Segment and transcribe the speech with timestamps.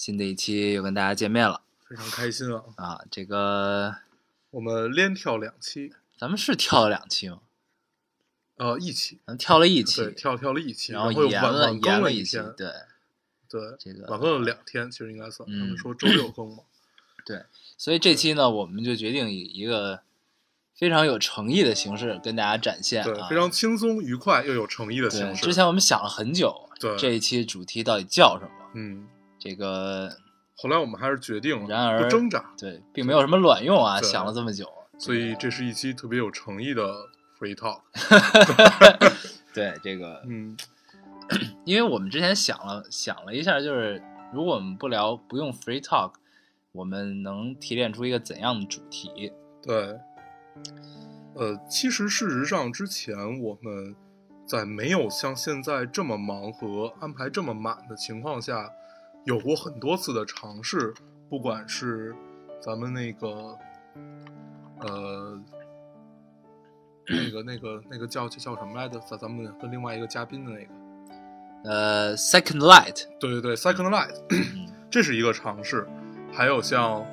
[0.00, 2.64] 新的一期又跟大家见面了非常开心啊！
[2.76, 3.00] 啊！
[3.10, 3.96] 这个
[4.50, 7.40] 我们连跳两期，咱们是跳了两期吗？
[8.56, 12.72] 呃，一期，咱们跳了一期对，，跳跳了一期，然后又晚延了延了一期对
[13.46, 16.62] 对，这个晚更了两天，其实应该算，他嗯们说周六更嘛，
[17.26, 17.44] 对，
[17.76, 20.00] 所以这期呢，我们就决定以一个
[20.74, 25.10] 非常有诚意的形式跟大家展现对，啊，非常轻松愉快又有诚意的。
[25.10, 25.44] 形式。
[25.44, 28.70] 之前我们想了很久，对这一期主题到底叫什么？
[28.76, 29.06] 嗯，
[29.40, 30.08] 这个
[30.54, 37.80] 后来我们还是决定了，然而不挣扎，对，并没有什么卵用啊，想了这么久，所以这是一期特别有诚意的 free talk。
[39.52, 40.56] 对这个，嗯，
[41.64, 44.00] 因为我们之前想了想了一下，就是
[44.32, 46.12] 如果我们不聊不用 free talk，
[46.72, 49.32] 我们能提炼出一个怎样的主题？
[49.62, 49.98] 对。
[51.34, 53.94] 呃，其实事实上，之前我们
[54.44, 58.68] 在没有像现在这么忙和安排这么满的情况下，
[59.24, 60.94] 有过很多次的尝试，
[61.28, 62.14] 不管是
[62.60, 63.56] 咱们那个，
[64.80, 65.38] 呃，
[67.08, 68.98] 那个、那个、那个叫叫什么来着？
[69.00, 70.72] 咱咱们跟另外一个嘉宾的那个，
[71.64, 75.86] 呃，second light，对对对，Second Light，嗯 这是一个尝试。
[76.32, 77.04] 还有像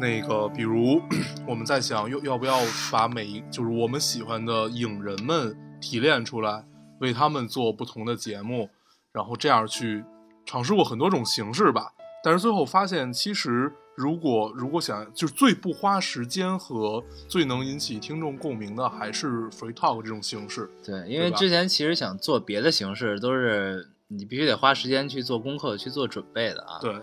[0.00, 1.00] 那个，比如
[1.46, 2.58] 我们在想，要要不要
[2.90, 6.64] 把每一就是我们喜欢的影人们提炼出来，
[7.00, 8.70] 为他们做不同的节目，
[9.12, 10.04] 然后这样去
[10.46, 11.92] 尝试过很多种形式吧。
[12.22, 20.68] 但是最后发现，其实如果如果想就是最不花时间和最能引起听众共鸣的，还是 free talk 这种形式。
[20.84, 26.80] 对，因为之前其实想做别的形式，都是你必须得花时间去做功课、去做准备的啊。。
[26.80, 26.94] 对，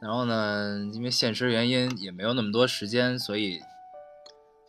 [0.00, 3.60] 然后呢，因为现实原因也没有那么多时间，所以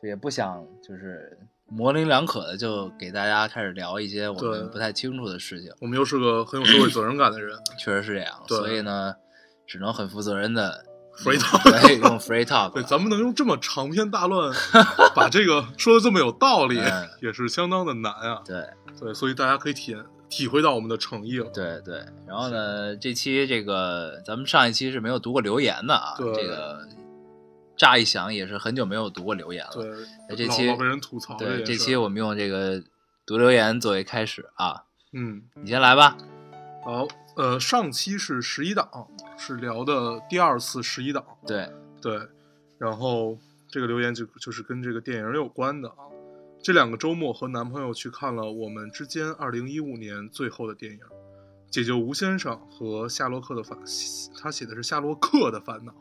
[0.02, 5.72] 就也不想就是模棱两可的就给大家开始聊一些我们不太清楚的事情。
[5.80, 7.58] 我们又是个很有社会责任感的人。
[7.80, 9.14] 确实是这样，所以呢，
[9.66, 10.86] 只能很负责任的
[11.18, 11.88] ，free talk。
[11.88, 14.54] 对用 free talk 对，咱们能用这么长篇大论
[15.16, 17.10] 把这个说的这么有道理，嗯。
[17.22, 18.42] 也是相当的难啊。
[18.46, 18.64] 对。
[19.00, 21.50] 对，所以大家可以体验体会到我们的诚意了。
[21.54, 26.88] 对对，然后呢，这期这个咱们上一期是没有读过留言的啊，这个
[27.76, 29.72] 乍一想也是很久没有读过留言了。
[29.74, 29.92] 对，
[30.30, 32.84] 那这期被人吐槽对，这期我们用这个
[33.26, 36.18] 读留言作为开始啊，嗯，你先来吧。
[36.84, 39.08] 好，呃，上期是十一档，
[39.38, 41.70] 是聊的第二次十一档，对，
[42.02, 42.28] 对，
[42.78, 43.38] 然后
[43.70, 45.96] 这个留言就就是跟这个电影有关的啊。
[46.62, 51.00] 这两个周末和男朋友去看了我们之间二零一五年最后的电影
[51.70, 53.78] 《解救吴先生》和夏洛克的烦，
[54.38, 55.94] 他写的是夏洛克的烦恼。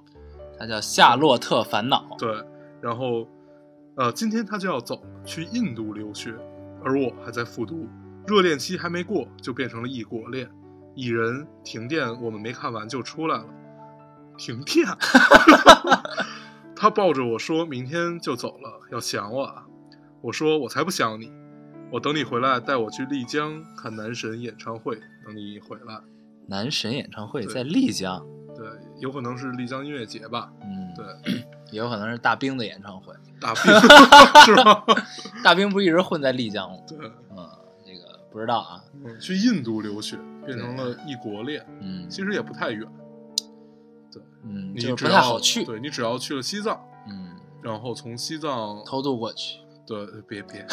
[0.62, 2.06] 它叫《夏洛特烦恼》。
[2.20, 2.32] 对，
[2.80, 3.26] 然后，
[3.96, 6.32] 呃，今天他就要走了，去印度留学，
[6.84, 7.88] 而我还在复读，
[8.28, 10.48] 热恋期还没过，就变成了异国恋。
[10.94, 13.44] 蚁人停电，我们没看完就出来了，
[14.38, 14.86] 停电。
[16.76, 19.66] 他抱着我说明天就走了，要想我啊。
[20.20, 21.32] 我说我才不想你，
[21.90, 24.94] 我等你回来带我去丽江看男神演唱会，
[25.26, 26.00] 等你回来。
[26.46, 28.41] 男神演唱会在丽江，对，
[29.02, 30.52] 有可能是丽江音乐节吧？
[30.62, 31.04] 嗯，对，
[31.72, 33.12] 也有可能是大兵的演唱会。
[33.40, 33.62] 大兵
[34.44, 34.84] 是吗？
[35.42, 36.78] 大兵不是一直混在丽江吗？
[36.86, 36.98] 对。
[37.36, 37.48] 嗯，
[37.84, 38.82] 这个不知道啊。
[39.04, 42.86] 嗯，去印度留学变成了异国恋，嗯其实也不太远，
[44.12, 45.64] 对嗯，你就是不太只要好去。
[45.64, 49.58] 对你只要去了西藏，嗯，然后从西藏，偷渡过去。
[49.84, 50.64] 对，别别，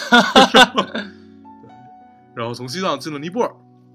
[0.93, 1.03] 对，
[2.35, 3.51] 然后从西藏进了尼泊尔，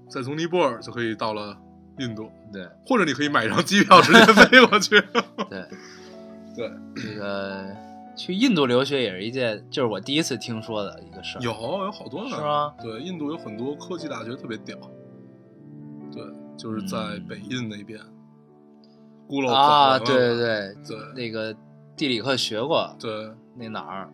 [0.09, 1.57] 再从尼泊尔就可以到了
[1.99, 5.01] 印度，对或者你可以买一张机票直接飞过去。
[5.49, 5.65] 对，
[6.55, 7.65] 对，这个
[8.15, 11.41] 去印度留学也是一件，就是我第一次听说的一个事儿。
[11.41, 12.73] 有有好多呢，是吗？
[12.81, 14.77] 对，印度有很多科技大学特别屌，
[16.11, 16.23] 对，
[16.57, 17.99] 就是在嗯北印那边，
[19.27, 21.55] 孤陋啊，对对，对那个
[21.97, 24.09] 地理课学过，对那哪儿？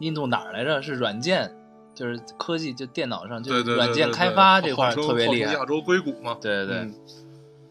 [0.00, 0.80] 印度哪儿来着？
[0.80, 1.50] 是软件，
[1.98, 5.66] 就是科技，就电脑上就软件开发这块儿特别厉害亚。
[5.66, 6.94] 洲硅谷嘛，对对对，嗯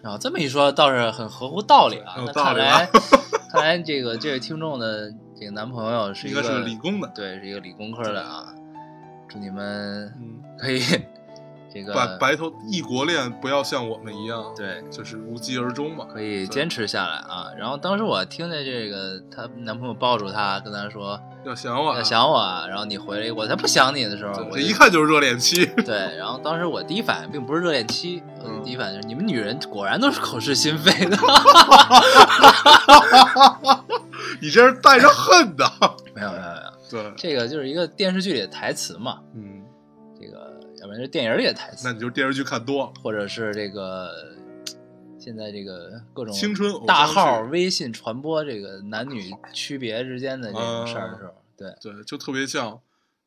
[0.04, 2.16] 然后这么一说，倒是很合乎道理啊。
[2.18, 2.90] 那看来，
[3.50, 5.10] 看来这个这位听众的
[5.40, 8.54] 这个男朋友是一个理工的对，是一个理工科的啊。
[9.30, 10.82] 祝你们嗯，可以
[11.84, 16.06] 这个白白头异国恋不要像我们一样，，对，就是无疾而终嘛。
[16.12, 17.48] 可以坚持下来啊。
[17.58, 25.66] 然后当时我听见这个，她男朋友抱住她，跟她说要想我啊，要想我啊，然后你回来，我才不想你的时候，一看就是热恋期。
[25.86, 31.18] 对，然后当时我第一反应并不是热恋期，我的第一反应就是你们女人果然都是口是心非的。
[34.42, 35.66] 你这是带着恨的。
[36.14, 36.54] 没有没有没有，
[36.90, 39.77] 对，这个就是一个电视剧里的台词嘛，嗯，这个
[40.80, 42.94] 要不然就电影里的台词那，你就是电视剧看多了。
[43.02, 44.36] 或者是这个
[45.20, 52.80] 现在这个各种青春大号微信传播这个男女区别之间的这种事儿的时候，对，对，就特别像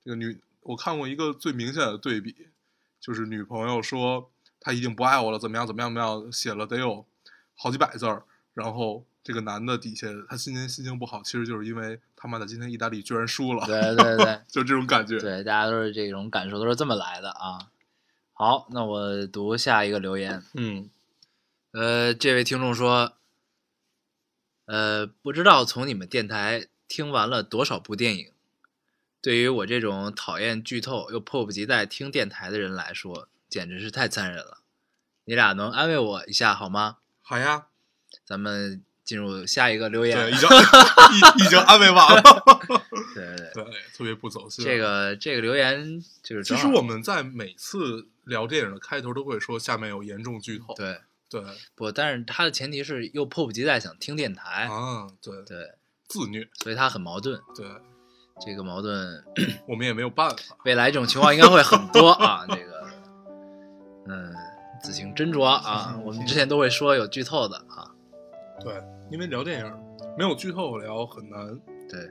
[0.02, 2.34] 这个女，我看过一个最明显的对比，
[3.00, 4.30] 就是女朋友说
[4.60, 7.04] 她已经不爱我了，怎么样怎么样怎么样，写了得有
[7.56, 8.22] 好几百字儿，
[8.54, 15.18] 然后这个男的底下他心情心情不好，其实就是因为他妈的今天意大利居然输了，对对对 就这种感觉。
[15.18, 17.70] 对，大家都是这种感受，都是这么来的啊。
[18.34, 20.42] 好，那我读下一个留言。
[20.52, 20.90] 嗯
[21.72, 23.14] 呃，这位听众说，
[24.66, 28.32] 呃，不知道从你们电台听完了多少部电影，
[29.22, 34.58] 对于我这种讨厌剧透又迫不及待听电台的人来说，简直是太残忍了。
[35.24, 36.98] 你俩能安慰我一下好吗？
[37.22, 37.68] 好呀，
[38.24, 40.16] 咱们进入下一个留言。
[40.16, 42.22] 对，已经已已经安慰完了。
[43.12, 44.64] 对对对对，特别不走心。
[44.64, 50.72] 这个这个留言就是其实我们在每次聊电影的开头都会说下面有严重剧透。
[50.74, 51.42] 对对
[51.74, 55.72] 不，但是他的前提是又迫不及待想听电台，啊，对对，
[56.06, 57.40] 自虐，所以他很矛盾。
[57.56, 57.66] 对
[58.40, 59.24] 这个矛盾
[59.66, 60.36] 我们也没有办法。
[60.64, 62.46] 未来这种情况应该会很多啊。
[62.48, 62.86] 这个，
[64.06, 64.32] 嗯，
[64.80, 65.98] 自行斟酌啊。
[66.04, 67.90] 我们之前都会说有剧透的啊。
[68.62, 68.74] 对，
[69.10, 69.72] 因为聊电影
[70.16, 71.46] 没有剧透聊很难，
[71.88, 72.10] 对，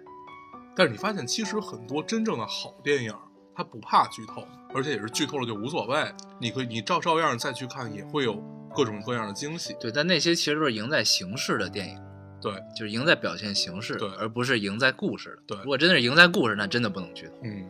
[0.75, 3.13] 但是你发现其实很多真正的好电影，
[3.55, 8.35] 它不怕剧透，而且也是剧透了就无所谓，你可以你照照样再去看，也会有
[8.75, 9.75] 各种各样的惊喜。
[9.79, 12.01] 对，但那些其实都是赢在形式的电影，
[12.41, 15.55] 对，就是赢在表现形式，对而不是赢在故事的。
[15.55, 17.33] 对如果真的是赢在故事，那真的不能剧透。
[17.43, 17.65] 嗯，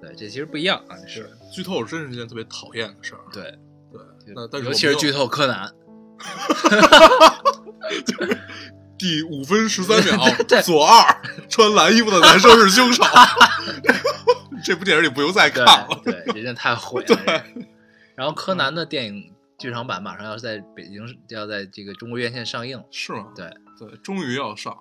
[0.00, 0.96] 对，这其实不一样啊。
[1.06, 3.20] 是是，剧透真是一件特别讨厌的事儿。
[3.32, 3.42] 对，
[3.92, 5.72] 对，那但是尤其是剧透透柯南。
[8.98, 10.16] 第五分十三秒
[10.48, 13.04] 对，左二穿蓝衣服的男生是凶手。
[14.64, 15.88] 这部电影你不用再看了。
[16.04, 17.06] 对，对，人家太毁了。
[17.06, 17.44] 这个
[18.16, 22.84] 然后柯南的电影剧场版马上要在北京要在这个中国院线上映了。
[22.90, 23.26] 是吗？
[23.36, 23.48] 对，
[23.78, 24.76] 对，终于要上。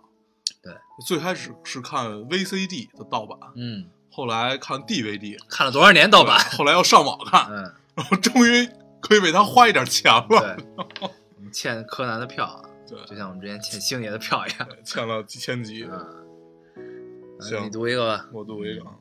[0.63, 0.73] 对，
[1.05, 6.39] 最开始是看 VCD 的盗版，嗯，后来看 DVD 看了多少年盗版？
[6.49, 8.67] 对后来要上网看，嗯，然后终于
[8.99, 10.57] 可以为他花一点钱了。
[11.37, 14.67] 对，我们欠柯南的票啊，对就像我们之前欠星爷的票一样。
[14.83, 15.83] 欠了几千集。
[15.83, 18.27] 嗯， 行你读一个吧。
[18.33, 18.97] 我读一个啊，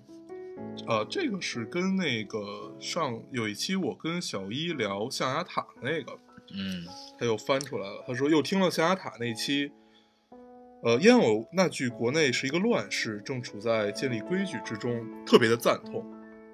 [0.86, 6.12] 呃，这个是跟那个上有一期我跟小一聊象牙塔那个，
[6.52, 6.84] 嗯
[7.18, 8.04] 他又翻出来了。
[8.06, 9.72] 他说又听了象牙塔那期，
[10.82, 16.04] 呃，烟偶那句国内是一个乱世，正处在建立规矩之中，特别的赞同，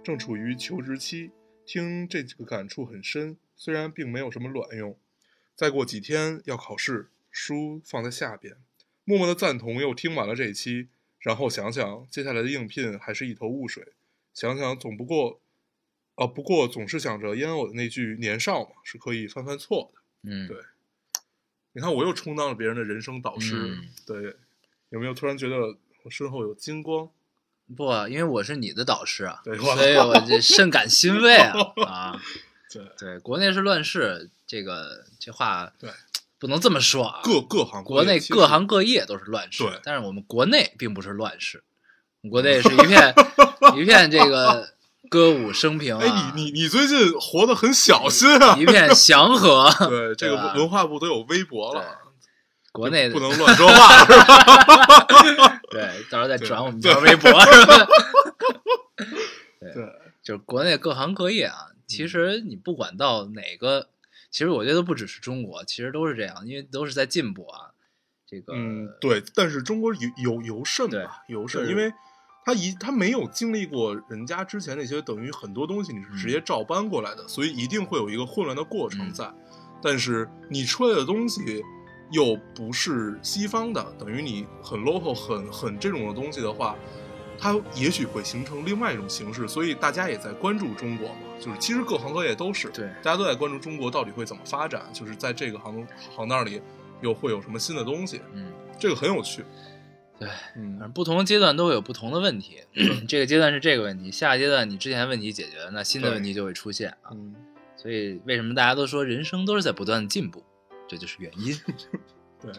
[0.05, 1.33] 正处于求职期，
[1.67, 4.97] 听这几个感触很深，虽然并没有什么卵用。
[5.55, 8.57] 再过几天要考试，书放在下边，
[9.05, 9.81] 默默的赞同。
[9.81, 10.89] 又听完了这一期，
[11.21, 13.93] 然后想想接下来的应聘还是一头雾水，
[14.35, 15.41] 想想总不过，
[16.17, 20.01] 啊，不过总是想着烟偶的那句“年少嘛”是可以犯犯错的。
[20.25, 20.57] 嗯，对
[21.73, 24.37] 你看，我又充当了别人的人生导师，嗯对，
[24.91, 27.11] 有没有突然觉得我身后有金光？
[27.75, 31.55] 不，因为我是你的导师啊，对所以我这 甚感欣慰啊
[31.87, 32.23] 啊！
[32.71, 35.89] 对，对，国内是乱世，这个这话对
[36.39, 37.21] 不能这么说啊。
[37.25, 41.65] 各各行国内各行各业都是乱世，对但是我们国内并不是乱世，
[42.21, 43.15] 我们国内是一片
[43.75, 44.75] 一片这个
[45.09, 48.55] 歌舞升平啊， 哎，你你你最近活得很小心啊！
[48.59, 49.71] 一片祥和。
[49.89, 51.83] 对， 这个文化部都有微博了，
[52.73, 54.13] 国内的不能乱说话，是
[55.35, 55.61] 吧？
[55.71, 57.87] 对，到时候再转我们条微博是吧？
[59.61, 59.73] 对，
[60.23, 63.89] 就是国内各行各业啊，其实你不管到哪个，
[64.33, 67.71] 其实我觉得不只是中国，其实都是这样，因为都是在进步啊。
[68.27, 71.93] 这个，嗯，对，但是中国有有尤甚对吧，尤甚，因为
[72.47, 79.31] 他一他没有经历过人家之前那些，等于很多东西你是直接照搬过来的，所以一定会有一个混乱的过程嗯在。
[79.83, 81.63] 但是你出来的东西
[82.11, 86.75] 又不是西方的，等于你很 local、很很这种的东西的话，
[87.43, 89.49] 它也许会形成另外一种形式。
[89.49, 95.85] 所以大家也在关注中国嘛，就是其实各行各业都是，对大家都在关注中国到底会怎么发展，就是在这个行
[96.15, 96.63] 行当里
[97.01, 98.47] 又会有什么新的东西，嗯，
[98.79, 99.45] 这个很有趣。
[100.21, 102.59] 对，嗯不同的阶段都会有不同的问题。
[103.09, 107.11] 这个阶段是这个问题，下个阶段你之前问题解决了，那新的问题就会出现啊。
[107.11, 107.35] 嗯，
[107.77, 110.45] 所以为什么大家都说人生都是在不断的进步，
[110.87, 111.59] 这就是原因
[112.41, 112.53] 对，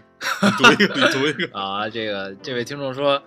[0.58, 1.50] 读一个，你读一个。
[1.58, 1.88] 啊。
[1.90, 3.24] 这个这位听众说，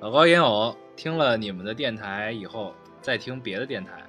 [0.00, 4.04] 老高烟友听了你们的电台以后，再听别的电台，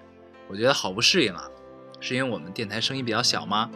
[0.49, 1.49] 我觉得好不适应啊。
[2.01, 3.71] 是因为我们电台声音比较小吗？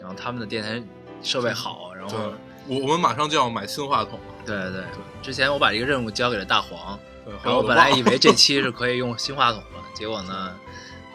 [0.00, 0.82] 然后他们的电台
[1.22, 2.32] 设备好，然后，
[2.66, 4.34] 我我们马上就要买新话筒了。
[4.46, 4.84] 对对对，
[5.20, 10.56] 之前我把这个任务交给了大黄，对，然后我本来以为这期是可以用新话筒了，结果呢，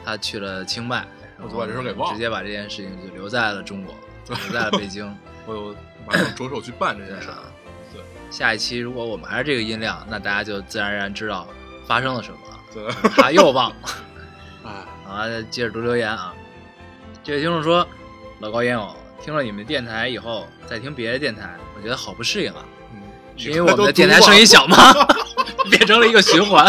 [0.06, 0.98] 他去了清迈，
[1.36, 3.96] 然后我就把这事给忘了直接把这件事情就留在了中国，
[4.28, 5.18] 留在了北京。
[5.48, 7.30] 我有马上着手去办这件事
[8.29, 11.48] 下一期如果我们还是这个音量，那大家就自然而然知道
[11.86, 12.60] 发生了什么了。
[12.74, 13.75] 对， 他又忘了
[14.63, 15.25] 啊，啊！
[15.50, 16.34] 接着读留言啊，
[17.24, 17.88] 这位听众说
[18.39, 22.65] ：“老高烟友，听了你们电台以后，再听别的电台，我觉得好不适应啊。
[22.93, 23.01] 嗯，
[23.38, 24.77] 是因为我们的电台声音小吗？
[25.72, 26.65] 变成了一个循环，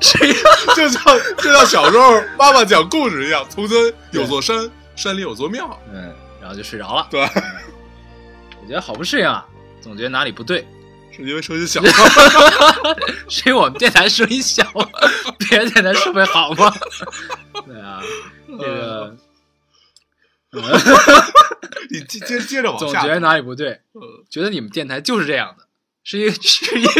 [0.00, 0.34] 是因
[0.76, 1.02] 就像
[1.38, 3.76] 就像小时候妈妈讲故事一样，从前
[4.12, 5.78] 有座山，山里有座庙。
[5.92, 7.06] 嗯，然后就睡着了。
[7.10, 9.46] 对，我觉得好不适应啊，
[9.80, 10.66] 总觉得哪里不对，
[11.16, 11.80] 是因为声音小。
[13.28, 14.62] 是因为我们电台声音小，
[15.38, 16.72] 别的电台设备好吗？
[17.66, 18.02] 对啊，
[18.48, 19.16] 这个
[21.90, 23.08] 你接接接着往下总觉。
[23.08, 25.66] 得哪里不对，呃觉得你们电台就是这样的，
[26.02, 26.90] 是因为 是因为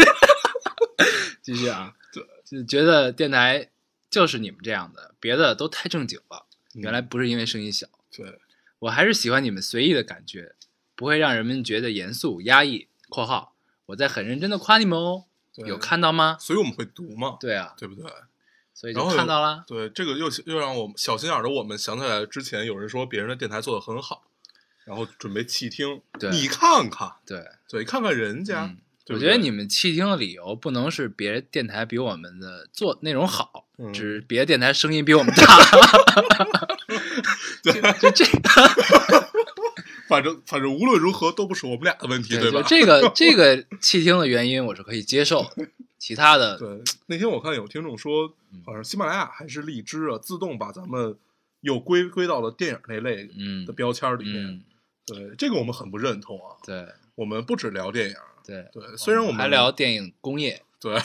[1.41, 3.69] 继续啊，对，就觉得电台
[4.09, 6.45] 就是你们这样的，别的都太正经了。
[6.73, 8.37] 嗯原来不是因为声音小，对，
[8.79, 10.55] 我还是喜欢你们随意的感觉，
[10.93, 12.89] 不会让人们觉得严肃压抑。
[13.07, 13.54] （括号
[13.87, 15.25] 我在很认真的夸你们哦，
[15.55, 16.37] 有看到吗？
[16.39, 18.05] 所以我们会读嘛，对啊，对不对？
[18.73, 19.63] 所以就看到了。
[19.67, 24.23] 对，这个又又让我们小心眼儿的我们想起来之前有人说别人的电台做的很好，
[24.85, 26.01] 然后准备弃听。
[26.19, 28.65] 对你看看，对，对，看看人家。
[28.65, 35.45] 嗯，对对我觉得你们弃听的理由不能是别的电台比我们的做内容好，嗯只是别的电台声音比我们大。
[37.63, 39.29] 就就这个，
[40.07, 42.63] 反正反正无论如何都不是我们俩的问题，对，就吧？
[42.67, 51.17] 这个这个弃听的原因我是可以接受的， 其他的对，那天我看有听众说嗯，好像喜马拉雅还是荔枝啊，自动把咱们
[51.61, 54.45] 又归归到了电影那类嗯的标签里面。
[54.45, 54.63] 嗯，
[55.05, 56.55] 对，这个我们很不认同啊。
[56.63, 60.95] 对我们不只聊电影，对，对，虽然我们还聊电影工业、对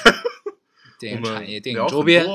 [0.99, 2.27] 电影产业、电影周边，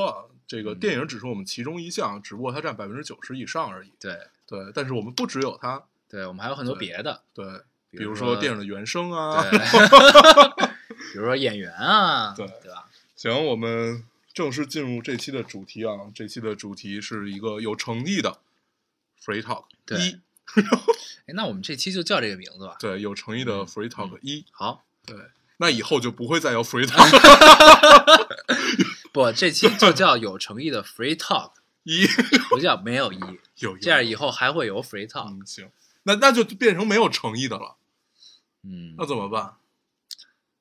[0.48, 3.92] 这个嗯电影只是我们其中一项，只不过它占百分之九十以上而已。
[4.00, 7.44] 对对，但是我们不只有它，对，我们还有很多别的，对，
[7.90, 9.42] 比比如说说电影的原声啊。
[9.42, 9.58] 对，
[11.12, 12.88] 比如说演员啊，对对吧？
[13.16, 15.92] 行，我们正式进入这期的主题啊。
[16.14, 18.38] 这期的主题是一个有诚意的
[19.24, 20.20] free talk 对一，
[21.26, 22.76] 哎，那我们这期就叫这个名字吧。
[22.78, 25.16] 对，有诚意的嗯 free talk 一，好，对，
[25.56, 28.26] 那以后就不会再有 free talk
[29.12, 31.52] 不，这期就叫有诚意的 free talk，
[31.84, 32.06] 一，
[32.48, 33.18] 不叫没有一。
[33.58, 35.30] 有有这样以后还会有 free talk。
[35.30, 35.70] 嗯行，
[36.06, 37.74] 那那就变成没有诚意的了，
[38.62, 39.56] 嗯，那怎么办？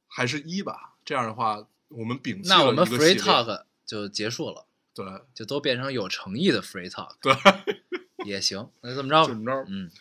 [0.07, 7.35] 还是一吧，这样的话我们摒弃那我们 free talk 就结束了，对就都变成有诚意的 free talk 对，
[8.25, 8.67] 也行。
[8.81, 9.27] 那就这么着吧。
[9.27, 9.63] 怎么着？
[9.69, 9.91] 嗯，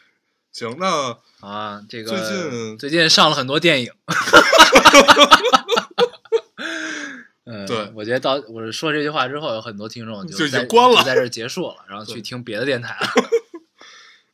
[0.50, 3.92] 行，那啊，这个最近最近上了很多电影。
[7.44, 13.06] 嗯，对我觉得到我说这句话之后，有很多听众就已经关了就在这儿结束了，然后去听别的电台了。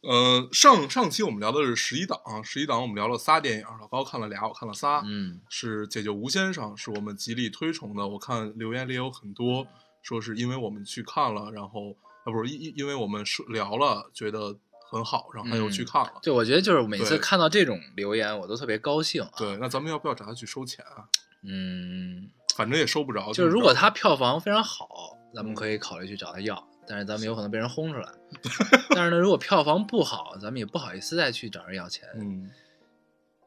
[0.02, 5.02] 呃，上上期我们聊的是十一档，十一档我们聊了仨电影，老高看了俩，我看了仨。
[5.04, 8.07] 嗯是《解救吴先生》，是我们极力推崇的。
[8.07, 9.66] 我看留言里有很多
[10.02, 14.57] 说是因为我们去看了，然后啊不是因因因为我们说聊了，觉得
[14.90, 16.14] 很好，然后他又去看了。
[16.23, 19.30] 对，我觉得就是每次看到这种留言，我都特别高兴啊。
[19.37, 21.04] 对，那咱们要不要找他去收钱啊？
[21.42, 23.33] 嗯，反正也收不着。
[23.35, 24.88] 就是如果他票房非常好，
[25.35, 26.57] 咱们嗯可以考虑去找他要，
[26.91, 28.13] 但是咱们有可能被人轰出来。
[28.91, 32.51] 但是呢，如果票房不好，咱们也不好意思再去找人要钱，嗯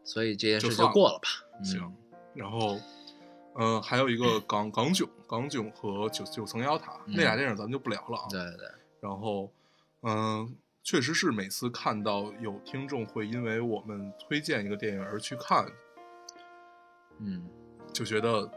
[0.05, 1.27] 所以这件事就过了吧。
[1.59, 1.95] 嗯行，
[2.33, 2.75] 然后
[3.55, 8.27] 嗯、呃还有一个 港港囧，港囧和九九层妖塔、嗯那俩电影咱们就不聊了啊。
[8.29, 8.67] 对对对，
[9.01, 9.51] 然后，
[10.03, 15.65] 嗯、确实是每次看到有听众会因为我们推荐一个电影而去看，
[17.19, 17.45] 嗯，
[17.93, 18.49] 就觉得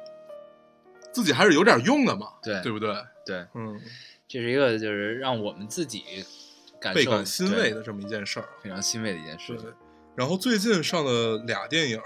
[1.16, 2.94] 自己还是有点用的嘛，对对不对？
[3.24, 3.80] 对，嗯，
[4.28, 6.04] 这是一个就是让我们自己
[6.78, 8.46] 感倍感欣慰的这么一件事儿。
[8.62, 9.72] 非常欣慰的一件事对。，
[10.14, 11.98] 然后最近上的俩电影，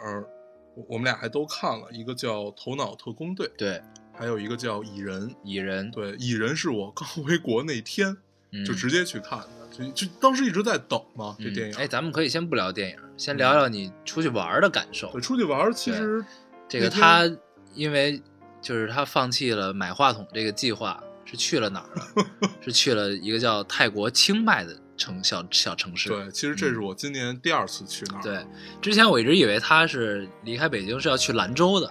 [0.77, 5.29] 我我们俩还都看了，一个叫《头脑特工队》，对，还有一个叫《蚁人》。
[5.43, 8.17] 蚁人，对，《蚁人》是我刚回国那天
[8.53, 11.77] 嗯就直接去看的，就就当时一直在等嘛，这嗯电影。
[11.77, 15.21] 哎，咱们可以先不聊电影，先聊聊你出去玩的感受对，。
[15.21, 16.25] 出去玩其实
[16.69, 17.29] 这个他
[17.75, 18.23] 因为
[18.61, 22.27] 就是他放弃了买话筒这个计划，是去了哪儿呢？
[22.61, 26.09] 是去了一个叫泰国清迈的城小小城市。
[26.09, 28.23] 对，其实这是我今年第二次去那儿。
[28.23, 28.47] 对，
[28.83, 31.91] 之前我一直以为他是离开北京是要去兰州的，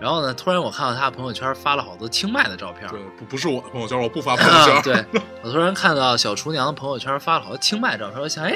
[0.00, 2.88] 然后呢，突然我看到他朋友圈发了好多清迈的照片。
[2.88, 4.82] 对，不不是我的朋友圈，我不发 朋友啊， 圈。
[5.12, 8.54] 对我突然看到小厨娘的朋友圈发了好多清迈照片，我想，哎，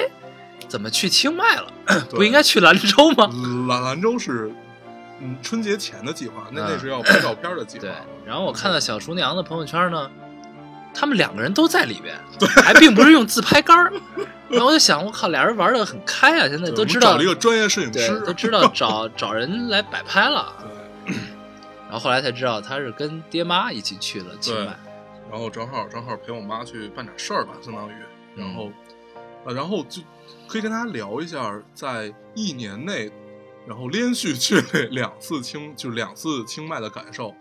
[0.67, 1.71] 怎么去清迈了？
[2.09, 3.29] 不应该去兰州吗？
[3.67, 4.51] 兰兰州是
[5.21, 7.81] 嗯春节前的计划，那那嗯是要拍照片的计划。
[7.81, 7.93] 对，
[8.25, 10.09] 然后我看到小厨娘的朋友圈呢，
[10.93, 12.17] 他们两个人都在里边，
[12.63, 13.91] 还并不是用自拍杆儿。
[14.49, 20.53] 然后我就想，我靠，俩人玩的很开啊，现在都知道找了一个专业摄影师，，都知道找找人来摆拍了。
[21.05, 21.13] 对，
[21.83, 24.75] 然后后来才知道他是跟爹妈一起去了清迈。
[25.29, 27.91] 然后正好正好陪我妈去办点事儿吧，相当于，
[28.35, 28.71] 然嗯后，
[29.45, 30.01] 呃，然后就
[30.47, 33.11] 可以跟大家聊一下，在一年内，
[33.69, 34.59] 然后连续去
[34.89, 37.35] 两次清，就是两次清迈的感受。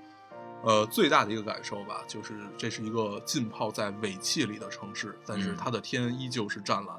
[0.62, 6.97] 呃，最大的一个感受吧，就是这是一个浸泡在尾气里的城市，但是嗯它的天依旧是湛蓝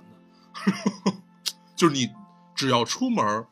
[1.05, 1.13] 的，
[1.75, 2.09] 就是你
[2.55, 3.45] 只要出门儿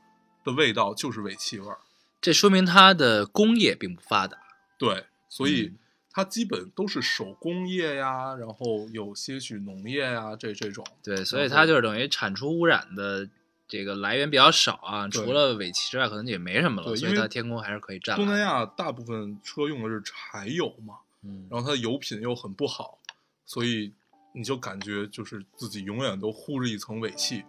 [0.44, 1.78] 的味道就是尾气味儿。
[2.20, 4.36] 这说明它的工业并不发达。
[4.80, 5.78] 对，所以嗯
[6.10, 10.84] 它基本都是手工业呀，然后有些许农业呀，这这种。
[11.04, 13.30] 对，所以它就是等于产出污染的
[13.68, 18.16] 这个来源比较少啊，除了尾气之外，可能也没什么了，所以它天空还是可以占。
[18.16, 23.00] 东南亚大部分车用的是柴油嘛，嗯然后它的油品又很不好，
[23.46, 23.92] 所以
[24.34, 27.44] 你就感觉就是自己永远都糊着一层尾气。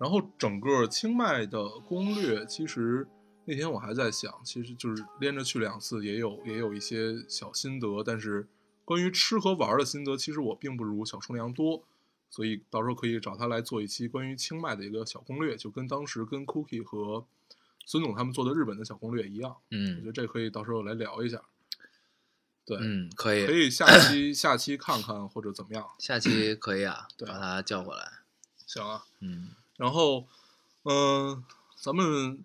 [0.00, 3.06] 然后整个清迈的攻略，其实
[3.44, 8.48] 那天我还在想，其实就是连着去两次，也有也有一些小心得，但是
[8.84, 11.84] 关于吃和玩的心得，其实我并不如小厨娘多，
[12.30, 17.26] 所以到时候可以找他来做一期关于清迈的一个小攻略，就跟当时跟 Cookie 和
[17.84, 19.56] 孙总他们做的日本的小攻略一样。
[19.70, 21.42] 嗯我觉嗯得这可以到时候来聊一下。
[22.64, 25.86] 对，嗯，可以可以，下期下期看看或者怎么样。
[26.00, 28.04] 下期可以啊， 对把他叫过来。
[28.66, 30.26] 行啊，嗯然后，
[30.82, 31.44] 嗯、
[31.80, 32.44] 咱们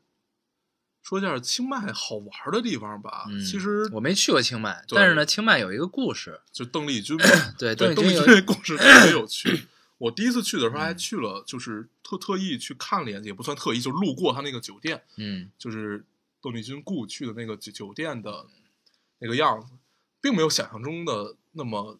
[1.02, 3.26] 说一下清迈好玩的地方吧。
[3.30, 7.26] 嗯，其实我没去过清迈，但是呢，清迈有一个故事，就邓丽君 嘛，
[7.58, 9.66] 对邓丽君这故事特别有趣。
[10.02, 10.98] 我第一次去的时候还嗯。
[10.98, 15.52] 去了，就是特特意去看了一眼，也不算特意，就路过他那个酒店，嗯。
[15.60, 16.04] 就是
[16.42, 18.48] 邓丽君故去的那个酒酒店的
[19.20, 19.74] 那个样子，
[20.20, 22.00] 并没有想象中的那么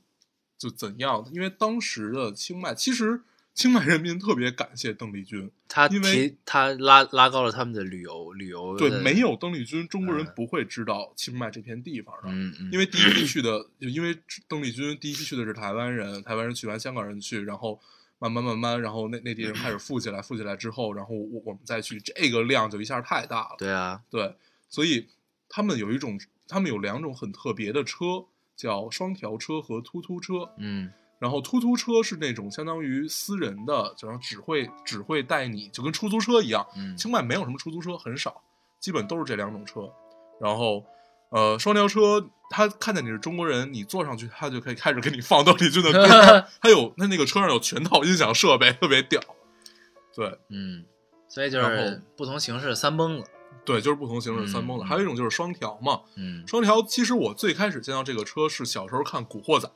[0.58, 1.30] 就怎样。
[1.32, 3.22] 因为当时的清迈，其实
[3.54, 12.30] 清迈人民特别感谢邓丽君，他因为提他拉拉高了他们的旅游旅游对，没有邓丽君，中国人嗯不会知道清迈这片地方的。
[12.30, 17.78] 嗯嗯，因为第一批去的，就因为邓丽君第一批去的是台湾人，台湾人去完，香港人去，然后
[18.20, 23.56] 慢慢慢慢，然后那内地人开始富起来，富起来之后，然后我我们再去，这个量就一下太大了。
[23.58, 24.34] 对啊，对，
[24.70, 25.10] 所以
[25.50, 30.54] 他们有一种，他们有两种很特别的车，叫双条车和突突车。
[30.58, 36.66] 嗯然后突突车是那种相当于私人的，然后只会只会带你，就跟出租车一样。
[36.76, 38.42] 嗯清迈没有什么出租车，很少，
[38.80, 39.82] 基本都是这两种车。
[40.40, 40.84] 然后，
[41.30, 46.48] 呃，双条车，他看见你是中国人，你坐上去，他就可以开始给你放邓丽君的歌。
[46.60, 49.22] 还有，他那个车上有全套音响设备，特别屌。
[50.16, 50.84] 对嗯，
[51.28, 53.30] 所以就是不同形式三蹦子。
[53.64, 54.84] 对，就是不同形式三蹦子。
[54.84, 59.70] 嗯还有一种就是双条嘛，嗯双条，其实我最开始见到这个车是小时候看《古惑仔》，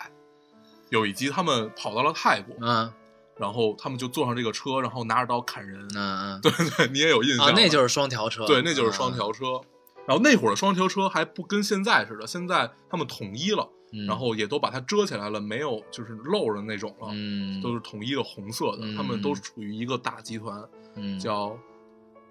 [0.90, 2.92] 有一集他们跑到了泰国，嗯
[3.38, 5.86] 然后他们就坐上这个车，然后拿着刀砍人。
[5.94, 8.46] 嗯嗯， 对对，你也有印象啊，那就是双条车。
[8.46, 9.60] 对，那就是双嗯条车。
[10.08, 18.80] 然后那会儿的双条车还不跟现在似的，现在他们统一了，嗯然后也都把它遮起来了，没有就是露着那种了，嗯都是统一的红色的。
[18.84, 20.64] 嗯他们都属于一个大集团，
[20.96, 21.58] 嗯叫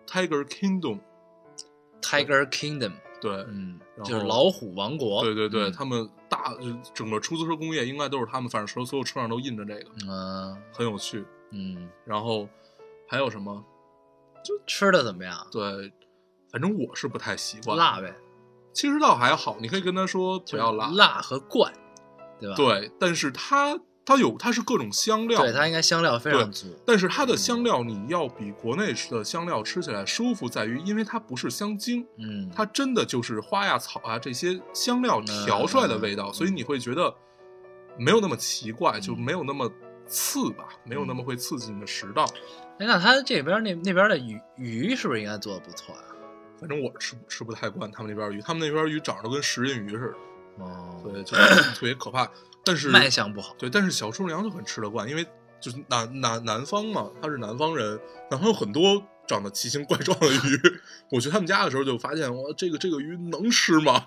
[0.09, 1.01] Tiger Kingdom。
[2.01, 2.93] Tiger Kingdom，
[3.25, 5.23] 对，嗯，就是老虎王国。
[5.25, 11.25] 对对对，嗯他们大就整个出租车工业应该都是他们，反正所有所有车上都印着这个，嗯很有趣。
[11.53, 12.47] 嗯，然后
[13.09, 13.65] 还有什么？
[14.45, 15.35] 就吃的怎么样？
[15.51, 15.91] 对，
[16.53, 18.15] 反正我是不太习惯辣呗，
[18.75, 20.91] 其实倒还好，你可以跟他说不要辣。
[20.91, 21.73] 辣和怪，
[22.39, 22.57] 对吧？
[22.57, 26.67] 对，但是它它有它是各种香料，对，它应该香料非常足。
[26.85, 37.15] 但是它的香料你要比国内的香料吃起来舒服，在于因为它不是香精，嗯，它真的就是花呀草啊这些香料调出来的味道，嗯所以你会觉得
[37.99, 39.71] 没有那么奇怪，嗯就没有那么
[40.07, 42.27] 刺吧，没有那么会刺激你的食道。
[42.79, 46.03] 哎，那它这边那那边的鱼鱼是不是应该做的不错啊？
[46.61, 50.15] 反正我吃吃不太惯他们那边鱼，他们那边鱼长得都跟食人鱼似的，
[50.59, 51.37] 哦，对，就
[51.75, 52.31] 特别可怕。
[52.65, 53.55] 但是卖相不好。
[53.59, 55.27] 对，但是小厨娘就很吃得惯，因为
[55.61, 60.61] 就是南南南方嘛，他是南方人，南方有很多长得奇形怪状的鱼。
[61.13, 64.05] 我去他们家的时候就发现，哇，这个这个鱼能吃吗？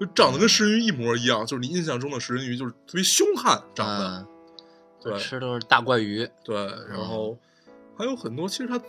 [0.00, 4.08] 就长得跟食人鱼一模一样，就是你印象中的食人鱼，就是特别凶悍长得。
[4.08, 4.26] 嗯，
[5.02, 6.56] 对吃都是大怪鱼，对，
[6.88, 7.38] 然后
[7.96, 8.80] 还有很多，其实它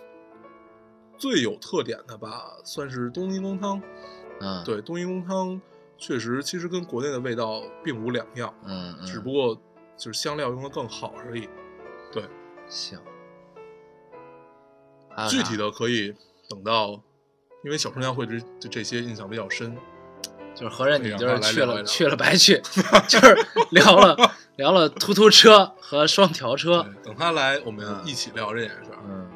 [1.18, 3.82] 最有特点的吧，算是冬阴功汤。
[4.40, 5.62] 嗯，，对，冬阴功汤
[6.00, 9.56] 确实其实跟国内的味道并无两样，嗯嗯，只不过
[9.98, 11.48] 就是香料用的更好而已。
[12.12, 12.24] 对，
[12.68, 12.98] 行。
[15.30, 16.16] 具体的可以
[16.48, 16.92] 等到，
[17.64, 19.76] 因为小春阳会对对这些印象比较深。
[20.56, 22.60] 就是合着你就是去了去了白去，
[23.08, 23.38] 就是
[23.72, 24.18] 聊了
[24.58, 29.00] 聊了突突车和双条车，等他来，我们嗯一起聊这件事儿。
[29.06, 29.30] 嗯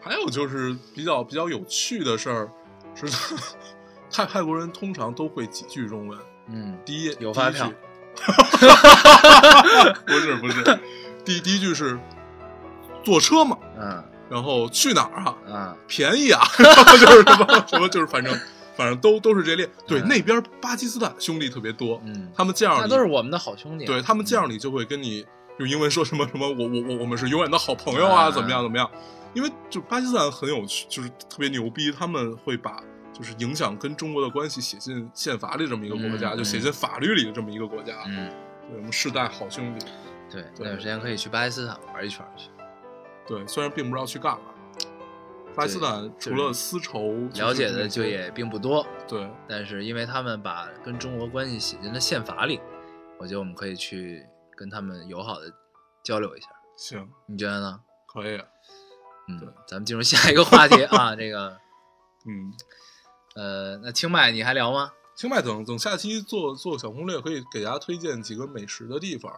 [0.00, 2.50] 还有就是比较比较有趣的事儿，
[2.94, 3.06] 是
[4.10, 6.18] 泰泰国人通常都会几句中文。
[6.50, 7.70] 嗯，第一有发票，
[10.06, 10.78] 不是不是，
[11.24, 11.98] 第第一句是
[13.04, 15.34] 坐车嘛，嗯然后去哪儿啊？
[15.46, 18.34] 嗯便宜啊，然 后就是什么什么，就是反正
[18.76, 19.68] 反正都都是这列。
[19.86, 25.24] 对，嗯那边巴基斯坦兄弟特别多，嗯，他们见着你那都是我们的好兄弟，对他们见着你就会跟你
[25.58, 28.90] 用英文说什么什么，我我我我们是永远的好朋友啊，嗯怎么样怎么样？
[29.34, 32.78] 因为就巴基斯坦很有趣，就是特别牛逼，他们会把
[33.18, 38.04] 就是影响跟中国的关系写进宪法里这么一个国家，嗯就写进法律里的这么一个国家。
[38.06, 38.30] 嗯，
[38.68, 39.86] 对我们世代好兄弟。
[40.30, 42.50] 对，对那有时间可以去巴基斯坦玩一圈去，
[43.26, 44.52] 对，虽然并不知道去干嘛。
[45.56, 52.60] 巴基斯坦除了丝绸，了解的就就是也并不多，对，但是因为他们把跟中国关系写进了宪法里，
[53.18, 55.52] 我觉得我们可以去跟他们友好的
[56.04, 57.80] 交流一下，行，你觉得呢？
[58.06, 58.40] 可以。
[59.30, 61.58] 嗯对，咱们进入下一个话题啊， 这个
[62.26, 62.52] 嗯，
[63.34, 64.92] 呃，那清迈你还聊吗？
[65.14, 69.32] 清迈等等下期做做小攻略，可以给大家推荐几个美食的地方，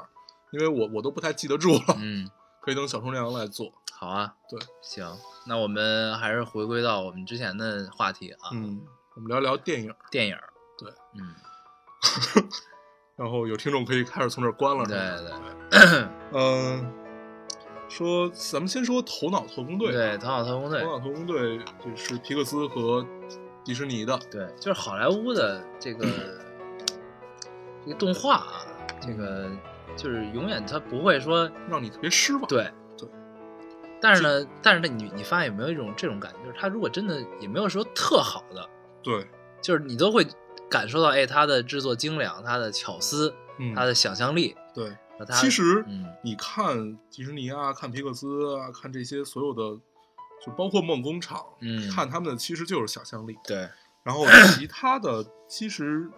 [0.53, 3.73] 因为我我都不太记得住了，嗯，可以等小冲凉来做。
[3.93, 5.07] 好啊，对，行，
[5.47, 8.81] 那我们还是回归到我们之前的话题啊，嗯，
[9.15, 10.37] 我们聊聊电影，电影，
[10.79, 11.35] 对，嗯，
[13.17, 15.91] 然后有听众可以开始从这儿关了，对对？
[15.91, 16.93] 对嗯、
[17.89, 23.05] 说咱们先说《头脑特工队》，对，头脑特工队头，脑特工队》就是皮克斯和
[23.65, 26.07] 迪士尼的，对，就是好莱坞的这个
[27.85, 28.67] 这个动画啊，
[29.01, 29.51] 这个
[29.97, 32.47] 就是永远它不会说让你特别失望。
[32.47, 33.09] 对对，
[34.01, 38.69] 但是呢，但是呢，你你发现有没有一种这种感觉，就是它如果真的也没有说特好的，
[39.03, 39.27] 对，
[39.61, 40.27] 就是你都会
[40.69, 44.91] 感受到，哎，它的制作精良，它的巧思，嗯，它的想象力，对。
[45.35, 49.79] 其实，嗯你看迪士尼啊，看皮克斯啊，看这些所有的，
[50.45, 53.37] 就包括梦工厂，嗯看他们的其实就是想象力。
[53.45, 53.69] 对，
[54.03, 54.25] 然后
[54.57, 56.11] 其他的，其实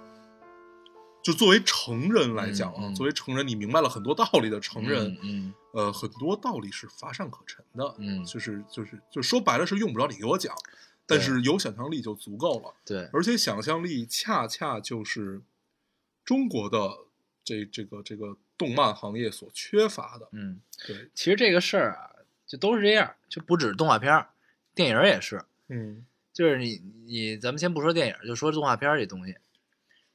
[1.23, 7.95] 就作为成人来讲啊，嗯嗯作为成人，你明白了很多道理的成人，嗯呃，很多道理是乏善可陈的。
[7.99, 10.55] 嗯就是就是就说白了是用不着你给我讲，
[11.07, 12.75] 但是有想象力就足够了。
[12.85, 15.41] 对，而且想象力恰恰就是
[16.25, 16.99] 中国的
[17.45, 20.29] 这这个这个动漫行业所缺乏的。
[20.33, 22.11] 嗯，对，其实这个事儿啊，
[22.53, 24.29] 就都是这样，就不止动画片儿，
[24.75, 25.43] 电影也是。
[25.69, 29.38] 嗯就是你你咱们先不说电影，就说动画片儿这东西。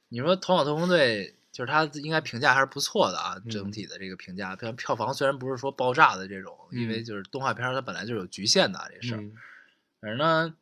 [0.08, 9.20] 你说《头脑特工队》，就是它应该评价还是不错的啊，嗯整体的这个评价，票票房虽然不是说爆炸的这种，因为嗯就是动画片儿它本来就有局限的啊这事儿。
[9.20, 9.32] 嗯
[10.00, 10.54] 反正呢，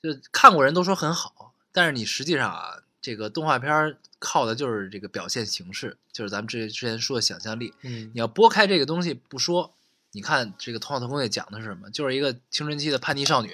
[0.00, 7.74] 就看过人都说很好，但是你实际上啊，这个动画片儿靠的就是这个表现形式，就是咱们之之前说的想象力。
[7.82, 9.74] 嗯你要拨开这个东西不说，
[10.14, 11.90] 你看这个《头脑特工队》讲的是什么？
[11.90, 13.52] 就是一个青春期的叛逆少女，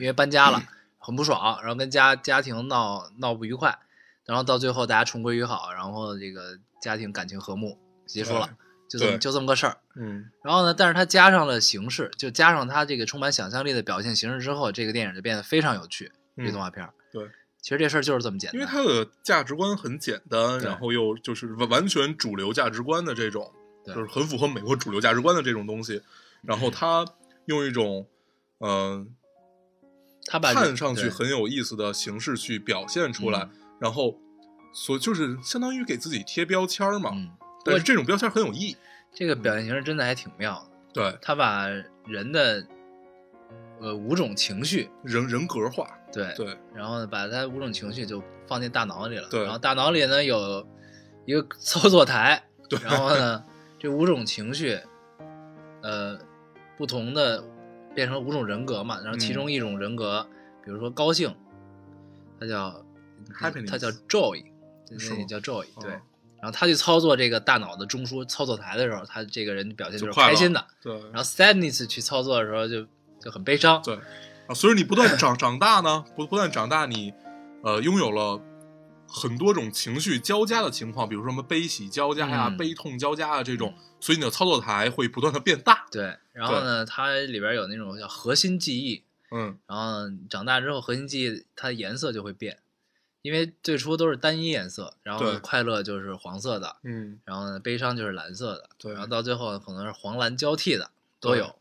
[0.00, 0.60] 因为搬家了，
[0.98, 3.78] 很不爽，然后跟家家庭闹闹不愉快，
[4.26, 8.50] 然后到最后大家重归于好，然后这个家庭感情和睦结束了，
[8.90, 9.78] 就这么就这么个事儿。
[9.94, 16.10] 嗯然后呢，但是它加上了形式，就加上它这个充满想象力的表现形式之后，这个电影就变得非常有趣。
[16.36, 17.28] 这嗯动画片儿，对，
[17.60, 18.58] 其实这事儿就是这么简单。
[18.58, 26.02] 因为它的价值观很简单，然后又就是完完全主流价值观的这种，对就是很符合美国主流价值观的这种东西。
[26.42, 27.04] 然后他
[27.46, 28.06] 用一种
[28.58, 29.06] 嗯、呃
[30.24, 34.16] 他把看上去很有意思的形式去表现出来，嗯然后
[34.72, 37.10] 所就是相当于给自己贴标签儿嘛。
[37.12, 37.28] 嗯，
[37.64, 38.76] 但是这种标签很有意义。
[39.12, 40.70] 这个表现形式真的还挺妙的。
[40.92, 41.66] 对，他把
[42.06, 42.64] 人的
[43.80, 45.88] 呃五种情绪，人人格化。
[46.12, 49.28] 对对，然后呢，把他五种情绪就放进大脑里了。
[49.28, 50.64] 对然后大脑里呢有
[51.26, 53.44] 一个操作台，对然后呢，
[53.82, 54.78] 这五种情绪，
[55.82, 56.16] 呃，
[56.78, 57.42] 不同的
[57.96, 59.00] 变成五种人格嘛。
[59.00, 60.24] 然后其中一种人格，
[60.64, 61.34] 比如说高兴，
[62.38, 62.84] 它叫
[63.36, 64.44] 它叫 joy，
[64.88, 65.90] 那叫 joy，对。
[65.90, 66.00] 哦
[66.42, 70.66] 然后他去操作这个大脑的中枢操作台的时候，他这个人表现就是开心的。
[70.82, 72.84] 对，然后 sadness 去操作的时候就
[73.20, 73.80] 就很悲伤。
[73.80, 73.94] 对，
[74.48, 77.14] 啊，随着你不断长长大呢，不不断长大，你
[77.62, 78.40] 呃拥有了
[79.12, 82.56] 很多种情绪交加的情况，比如说什么悲喜交加呀、嗯。
[82.56, 85.86] 悲痛交加啊这种，所以你的操作台会不断的变大。
[85.90, 92.58] 对，然后呢，它里边有那种叫核心记忆，嗯，然后长大之后核心记忆它的颜色就会变，
[93.20, 98.92] 因为最初都是单一颜色，然后呢快乐就是黄色的，嗯，然后呢悲伤就是蓝色的，对。
[98.92, 101.54] 然后到最后呢可能是黄蓝交替的都有，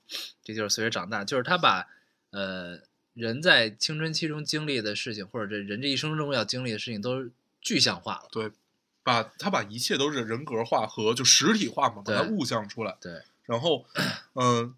[0.44, 1.88] 这就是随着长大，就是他把
[2.32, 2.80] 呃
[3.14, 7.30] 人在青春期中经历的事情，或者这人这一生中要经历的事情都
[7.62, 8.28] 具象化了。
[8.32, 8.52] 对，
[9.04, 12.97] 把他把一切都是人格化和就实体化嘛，把它物象出来。
[13.00, 13.86] 对，然后，
[14.34, 14.76] 嗯、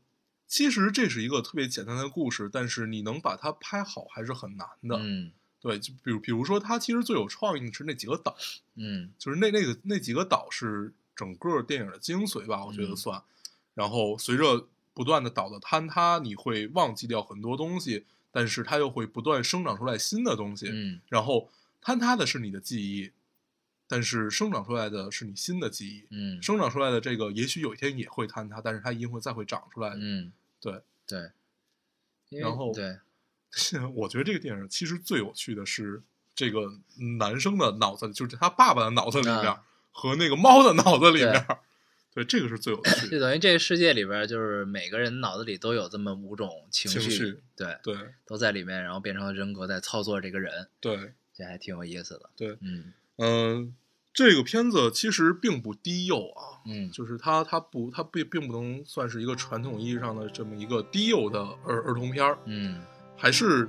[0.48, 4.98] 其实这是一个特别简单的故事，但是你能把它拍好还是很难的。
[5.00, 8.36] 嗯对，就比如比如说，它其实最有创意的是那几个岛，
[8.76, 13.24] 嗯就是那那个那几个岛是整个电影的精髓吧，我觉得嗯算。
[13.74, 20.67] 然后随着不断的岛的坍塌，你会忘记掉很多东西，但是它又会不断生长出来新的东西。
[20.69, 21.50] 嗯然后
[21.84, 23.12] 坍塌的是你的记忆，
[23.88, 26.08] 但是生长出来的是你新的记忆。
[26.12, 29.98] 嗯生长出来的这个也许有一天也会坍塌，但是它一定会再会长出来的。
[30.00, 31.32] 嗯，对，对，
[32.39, 32.98] 然后对
[33.93, 36.02] 我觉得这个电影其实最有趣的是
[36.34, 36.80] 这个
[37.19, 39.63] 男生的脑子里，就是他爸爸的脑子里面、啊
[39.96, 41.46] 和那个猫的脑子里面。
[42.15, 43.19] 对，这个是最有趣的 就。
[43.19, 52.30] 等于这个世界里边，就是每个人脑子里都有这么五种情情绪对，对都在里面，然后变成了人格在操作这个人，对，这还挺有意思的。
[52.36, 53.76] 对嗯嗯、
[54.13, 62.82] 这个片子其实并不低幼啊，嗯就是它它不它并并不能算是一个传统意义上的这么一个低幼的儿儿童片儿，嗯
[63.17, 63.67] 还是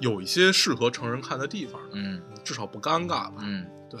[0.00, 3.36] 有一些适合成人看的地方的，嗯至少不尴尬吧。
[3.40, 4.00] 嗯，对，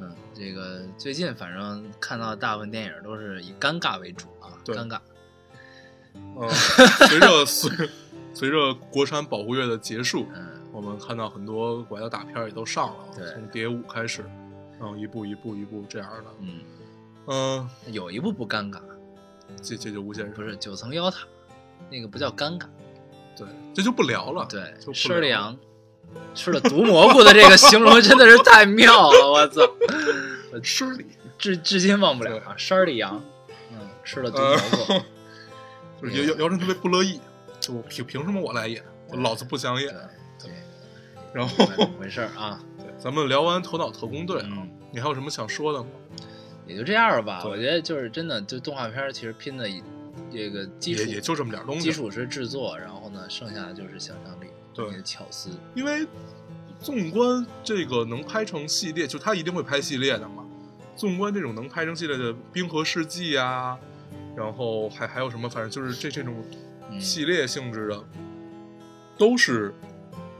[0.00, 4.98] 嗯，这个最近反正看到大部分电影都是以尴尬为主啊，对尴尬。
[6.14, 6.48] 嗯，
[7.08, 7.90] 随着随
[8.32, 10.49] 随着国产保护月的结束，嗯
[10.80, 13.26] 我们看到很多国外的大片儿也都上了，对。
[13.34, 14.24] 从蝶舞开始，
[14.78, 16.60] 然后一步一步一步这样的，嗯，
[17.26, 18.80] 嗯，有一部不尴尬，
[19.62, 21.18] 这这就无限不是九层妖塔，
[21.90, 22.64] 那个不叫尴尬，
[23.36, 25.20] 对，这就不聊了，对就，不施聊了。
[25.20, 25.58] 里昂
[26.34, 29.60] 吃了毒蘑菇的这个形容真的是太妙了， 我操！
[30.62, 31.04] 吃里，
[31.36, 33.22] 至至今忘不了啊，山里羊，
[33.70, 35.02] 嗯，吃了毒蘑菇，呃，
[36.00, 37.20] 就是姚姚姚晨特别不乐意，
[37.60, 40.10] 就凭凭什么我来演，老子不想演。，这个
[41.32, 42.60] 然后，怎么回事儿啊？
[42.78, 45.88] 对，咱们聊完《头脑特工队》啊，嗯，你还有什么想说的吗？
[46.66, 47.42] 也就这样吧。
[47.44, 49.82] 我觉得就是真的，就动画片其实拼的以
[50.32, 55.50] 这个基础也也就这么点东西，基础是制作，然后呢，剩下的就是想象力，对巧思。
[55.74, 56.06] 因为
[56.78, 60.44] 纵观这个能拍成系列，就他一定会拍系列的嘛。
[60.96, 63.78] 纵观这种能拍成系列的《冰河世纪》啊，
[64.36, 66.34] 然后还还有什么，反正就是这这种
[66.90, 68.04] 嗯系列性质的，
[69.18, 69.74] 都是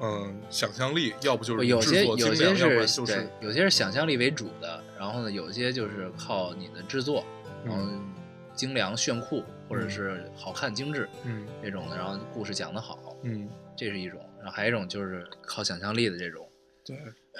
[0.00, 7.24] 嗯想象力，要不就是有些有些是对就是，有些是想象力为主的，然后呢，有些就是靠你的制作，
[7.64, 8.14] 然后嗯
[8.54, 16.48] 精良炫酷，或者是好看精致嗯这种的，然后故事讲得好，嗯，这是一种，然后还有一种就是靠想象力的这种，
[16.84, 16.96] 对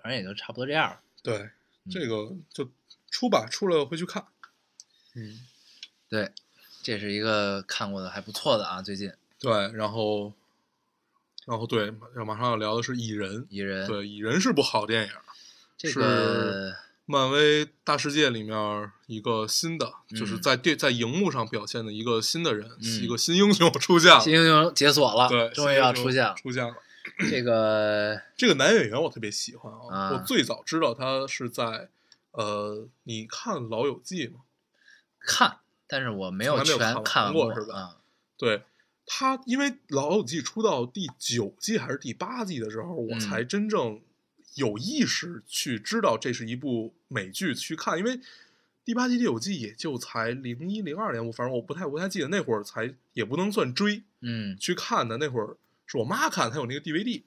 [0.00, 1.00] 反正也就差不多这样了。
[1.22, 1.50] 对，
[1.90, 2.70] 这个就
[3.10, 4.24] 出吧，出了回去看。
[5.14, 5.40] 嗯，
[6.08, 6.30] 对，
[6.82, 10.32] 这是一个看过的还不错的啊，最近对，然后
[11.48, 13.42] 然后对，马马上要聊的是《蚁人》。
[13.48, 15.10] 蚁人，对，《蚁人》是部好电影，
[15.78, 16.74] 这是
[17.06, 24.20] 漫威大世界里面一个新的，就是嗯在电在荧幕上表现的一个新的人，嗯一个新英雄出现了。
[24.20, 26.34] 新英雄解锁了，对，终于要出现了。
[26.34, 26.74] 出现了。
[27.30, 31.88] 这个 这个男演员我特别喜欢啊，啊我最早知道他是在
[32.32, 34.40] 呃，你看《老友记》吗？
[35.18, 37.96] 看，但是我没有全看过是吧啊，
[38.36, 38.64] 对
[39.10, 43.18] 他，因为《老友记》出到第九季还是第八季的时候，我嗯。
[43.20, 44.00] 才真正
[44.56, 48.20] 有意识去知道这是一部美剧去看，因为
[48.84, 54.56] 第八季、第九季也就才零一零二年，我反正我不太不太记得那会儿才也不能算追嗯。
[54.58, 57.22] 去看的，那会儿是我妈看，她有那个 DVD，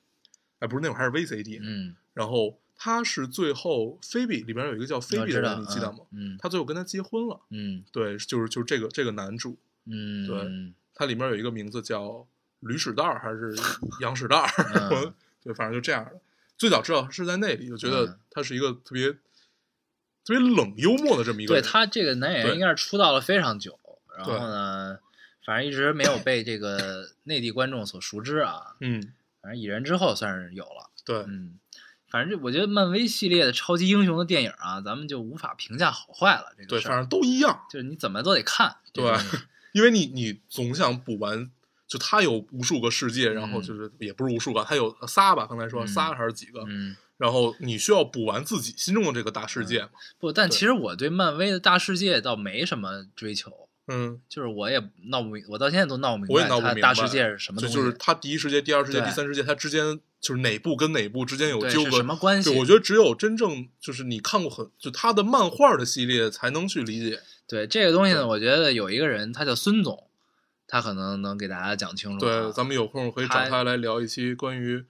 [0.59, 5.99] 哎，不是那会儿还是 VCD，、嗯，然后她是最后菲比里边有一个叫菲比的人，你记得吗？
[6.11, 6.37] 嗯。
[6.37, 7.83] 她最后跟他结婚了，嗯。
[7.91, 10.37] 对，就是就是这个这个男主，嗯，对。
[10.41, 12.27] 嗯它里面有一个名字叫
[12.59, 13.55] 驴屎蛋儿还是
[14.01, 15.13] 羊屎蛋儿，
[15.57, 16.11] 反正就这样的。
[16.59, 19.19] 最早知道是在那里，就觉嗯得他是一个特别、特
[20.27, 21.63] 别冷幽默的这么一个人。
[21.63, 23.79] 对他这个男演员应该是出道了非常久，
[24.15, 24.99] 然后呢，
[25.43, 28.75] 反正一直没有被这个 内地观众所熟知啊。
[28.79, 29.11] 嗯，
[29.41, 31.57] 反正蚁人之后算是有了，对，嗯，
[32.11, 36.53] 反正这我觉得漫威系列的超级英雄的电影啊，咱们就无法评价好坏了。
[36.55, 37.65] 这个对，反正都一样。
[37.71, 38.75] 就是你怎么都得看。
[38.93, 39.11] 对
[39.73, 41.49] 因为你你总想补完，
[41.87, 49.89] 就他有无数个世界，然后嗯就是也不是无数个，他有仨吧，刚才说嗯仨还是几个，嗯，然后你需要补完自己心中的这个大世界嘛。
[50.19, 53.51] 不，但其实我对漫威的大世界倒没什么追求，
[53.87, 62.51] 嗯，就是我也闹不明，我到现在都闹不明白我也闹不明白大世界是什么东西，就就是它第一世界、第二世界、第三世界，它之间就是哪部跟哪部之间有纠葛什么关系？
[62.51, 67.19] 对，我觉得只有真正就是你看过很就他的漫画的系列才能去理解。
[67.51, 70.07] 对这个东西呢，我觉得有一个人，他叫孙总，
[70.67, 72.43] 他可能能给大家讲清楚啊。
[72.43, 74.85] 对，咱们有空可以找他他来聊一期关于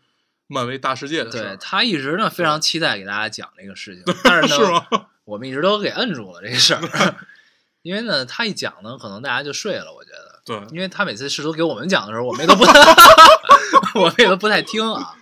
[0.46, 1.58] 漫威大世界的事对。
[1.60, 5.02] 他一直呢非常期待给大家讲这个事情，但是呢，是？
[5.26, 6.82] 我们一直都给摁住了这个事儿，
[7.82, 9.92] 因为呢，他一讲呢，可能大家就睡了。
[9.92, 12.64] 我觉得，对，因为他每次试图给我们讲的时候，我们也都不，
[14.00, 15.16] 我们也都不太听啊。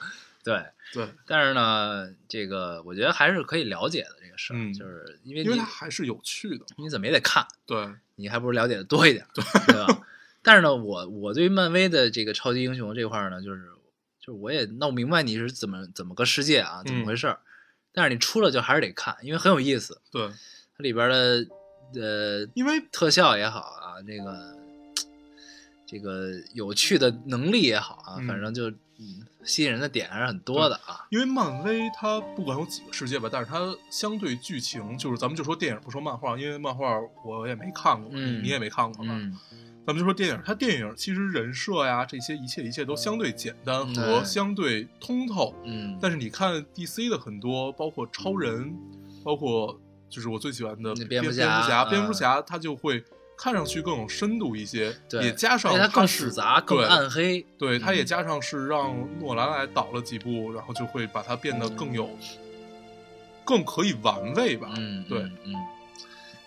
[0.44, 6.66] 对，对，但是呢，这个我觉得还是可以了解的这个事儿，嗯就是因为因为你它还是有趣的。
[6.78, 9.44] 你怎么也得看，对，你还不如了解的多一点，对
[9.86, 10.02] 吧？
[10.42, 13.66] 但是呢，我我对于漫威的这个超级英雄这块儿呢，就是
[14.20, 17.40] 就是我也闹不明白你是怎么怎么个世界啊，怎么回事儿。
[17.92, 20.30] 但是你出了就还是得看，因为很有意思，对，
[20.78, 21.46] 它里边的
[21.96, 24.56] 呃因为特效也好啊，这个
[25.86, 31.06] 这个有趣的能力也好啊，嗯反正就嗯吸引人的点还是很多的啊。
[31.10, 39.12] 因为漫威它不管有几个世界吧，但是它相对剧情，就是咱们就说电影不说漫画，因为漫画我也没看过，嗯你也没看过吧？
[39.14, 39.36] 嗯，
[39.88, 45.56] 咱们就说电影，它电影其实人设呀这些一切一切都相对简单嗯和相对通透。
[45.64, 48.76] 嗯，但是你看 DC 的很多，包括超人，
[49.24, 53.04] 包括就是我最喜欢的那蝙蝙蝠侠侠，蝙嗯蝠侠它就会
[53.42, 57.46] 看上去更有深度一些，对也加上它更复杂、更暗黑。
[57.58, 62.10] 对，它也嗯加上是让诺兰来导了几部，然后就会把它变得更有、
[63.46, 64.74] 更可以玩味吧。
[64.76, 65.56] 嗯，对嗯嗯，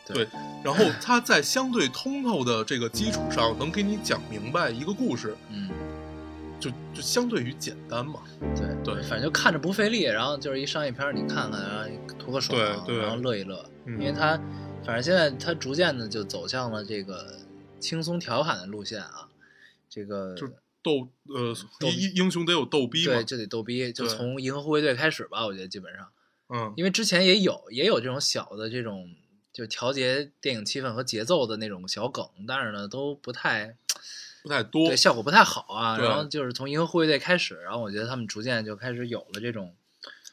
[0.07, 0.29] 对，
[0.63, 5.71] 然后它在相对通透的这个基础上，能给你讲明白一个故事，嗯，
[6.61, 8.21] 就就相对于简单嘛。
[8.55, 13.65] 对对反正就看着不费力，然后就是一商业片，你看看，然后图个爽，对对然后乐一乐。
[13.87, 14.39] 嗯因为它
[14.85, 17.39] 反正现在他逐渐的就走向了这个
[17.79, 19.29] 轻松调侃的路线啊，
[19.89, 20.49] 这个就
[20.83, 23.25] 逗呃，逗英英雄得有逗逼嘛对，。
[23.25, 26.09] 就得逗逼，就从银河护卫队开始吧，我觉得基本上，
[26.49, 29.15] 嗯，因为之前也有也有这种小的这种
[29.53, 33.77] 就调节电影气氛和节奏的那种小梗，但是呢都不太
[34.43, 34.97] 不太多对，。
[34.97, 35.97] 效果不太好啊。
[35.99, 39.77] 然后就是从银河护卫队开始，然后我觉得他们逐渐就开始有了这种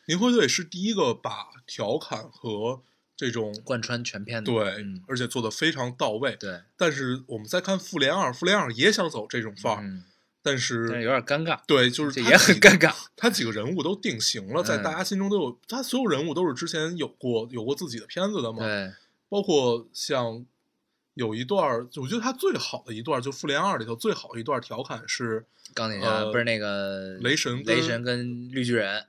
[0.07, 2.81] 银河护卫队是第一个把调侃和
[3.19, 6.37] 这种贯穿全片的，对，嗯，而且做的非常到位。
[6.39, 10.05] 对，但是我们再看复联二，复联二也想走这种范儿，嗯，
[10.41, 14.83] 但但是是有点尴尬，对，就是也很尴尬，他几个人物都定型了，在嗯。
[14.83, 18.93] 大家心中都有，他所有人物都是之前有过有过自己的片子的嘛，对，
[19.27, 20.45] 包括像
[21.15, 29.07] 有一段儿，我觉得他最好的一段，就复联二里头最好的一段调侃是，钢铁侠呃不是那个雷神雷神跟绿巨人，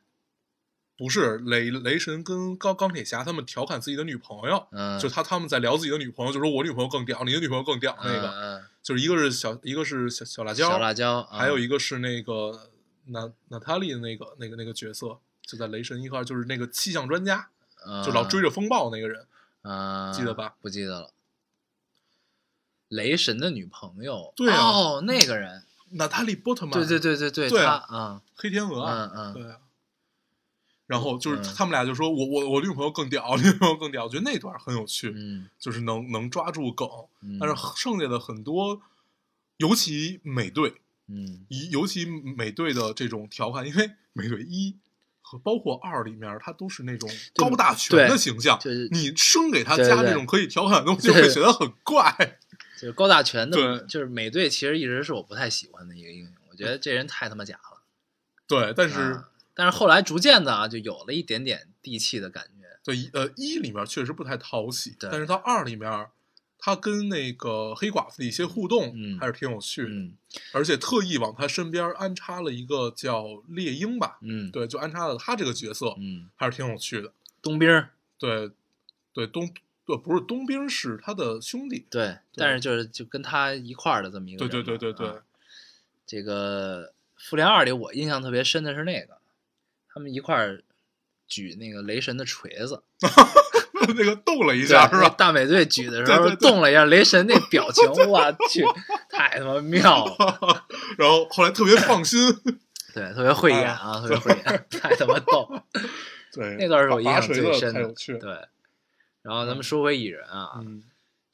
[1.01, 12.69] 不是雷雷神跟钢钢铁侠他们调侃自己的女朋友，嗯，就他他们在聊自己的女朋友，就说我女朋友更屌，你的女朋友更屌那个，嗯就是一个是小一个是小小辣椒，嗯小辣椒，还有一一个是那个
[13.07, 17.49] 娜娜塔莉的那个那个那个角色，就在雷神一块儿，就是那个气象专家，
[18.05, 19.27] 就老追着风暴那个人，
[19.63, 20.57] 啊，记得吧？
[20.61, 21.11] 不记得了。
[22.89, 29.57] 雷神的女朋友，对啊哦，那个人，娜塔莉波特曼，对对对对对，对他啊啊，黑天鹅啊，嗯嗯对啊。
[30.91, 31.55] 然后就是嗯。
[31.57, 36.89] 他们俩就说我我我女朋友更屌， 女朋友更屌，我觉得那段很有趣，嗯，就是能能抓住梗，
[37.23, 37.39] 嗯。
[37.39, 38.83] 但是剩下的很多，
[39.59, 40.75] 尤其美队，
[41.07, 41.47] 嗯。
[41.49, 44.77] 一尤其美队的这种调侃，因为美队一
[45.23, 52.39] 和包括二里面，他都是那种高大全的形象，就是你生给他加这种可以调侃的东西，对会觉得很怪。
[52.81, 57.83] 就是高大全的，对就是美队，其实一直是我不太喜欢的一个英雄，我觉得这人太他妈假了。
[58.47, 62.67] 对，但是、啊但是后来逐渐的啊，就有了一点点地气的感觉。
[62.83, 66.07] 对一呃一里面确实不太讨喜，但是到二里面，
[66.59, 70.17] 他跟那个黑寡妇的一些互动，嗯还是挺有趣的，嗯
[70.53, 77.13] 而且特意往他身边安插了一个叫猎鹰吧，嗯，对，就安插了他这个角色，嗯，还是挺有趣的。
[77.43, 77.69] 冬兵
[78.19, 78.51] 对，
[79.13, 79.51] 对冬
[79.85, 85.23] 对不是冬兵是他的兄弟，对，但是就是就跟他一块儿的这么一个对对对对对，啊
[86.07, 89.19] 这个复联二里，我印象特别深的是那个，
[89.93, 90.63] 他们一块儿
[91.27, 92.83] 举那个雷神的锤子，
[93.97, 95.09] 那个动了一下是吧？
[95.11, 98.65] 大美队举的时候 动了一下，雷神那表情， 我去，
[99.09, 100.67] 太他妈妙了，
[100.99, 102.21] 然后后来特别放心，
[102.95, 105.65] 对，特别会演啊，特别会演，太他妈逗了。
[106.33, 107.93] 对，那段是我印象最深的。
[108.21, 108.31] 对，
[109.23, 110.83] 然后咱们说回蚁人啊，嗯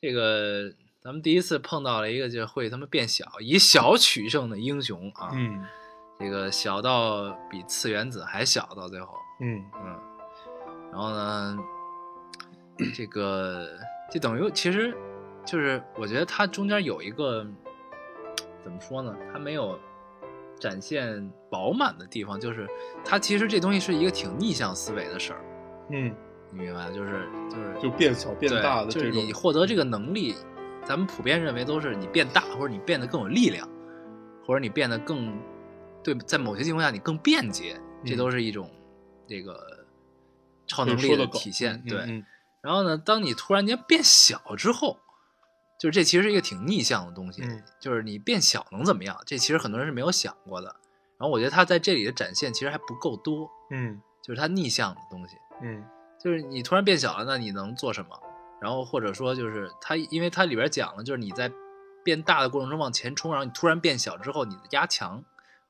[0.01, 5.65] 这个咱们第一次碰到了一个就会他妈变小，以小取胜的英雄啊，嗯
[6.19, 10.01] 这个小到比次原子还小，到最后，嗯嗯，
[10.91, 11.59] 然后呢，
[12.95, 13.69] 这个
[14.11, 14.97] 就等于其实
[15.45, 17.47] 就是我觉得它中间有一个
[18.65, 19.15] 怎么说呢？
[19.33, 19.79] 它没有
[20.59, 22.67] 展现饱满的地方，就是
[23.05, 25.41] 它其实这东西是一个挺逆向思维的事儿，
[25.91, 26.15] 嗯，
[26.51, 26.91] 你明白？
[26.93, 30.35] 就是就是就变小变大的就是你获得这个能力，
[30.83, 33.69] 咱们普遍认为都是你变大，或者你变得更有力量，
[34.47, 35.39] 或者你变得更
[36.15, 38.71] 对，在某些情况下你更便捷，这嗯都是一种
[39.27, 39.85] 这个
[40.67, 41.83] 超能力的体现。
[41.85, 42.25] 对，
[42.61, 44.99] 然后呢，当你突然间变小之后，
[45.81, 49.21] 就是这其实是一个挺逆向的东西，嗯就是你变小能怎么样？
[49.27, 50.77] 这其实很多人是没有想过的。
[51.19, 55.37] 然后我觉得他在这里的展现其实还不够多，嗯就是他逆向的东西。
[55.63, 55.85] 嗯
[56.23, 58.19] 就是你突然变小了，那你能做什么？
[58.61, 61.53] 然后或者说就是它，因为它里边讲了，就是你在
[62.03, 65.23] 变大的过程中往前冲，然后你突然变小之后，你的压强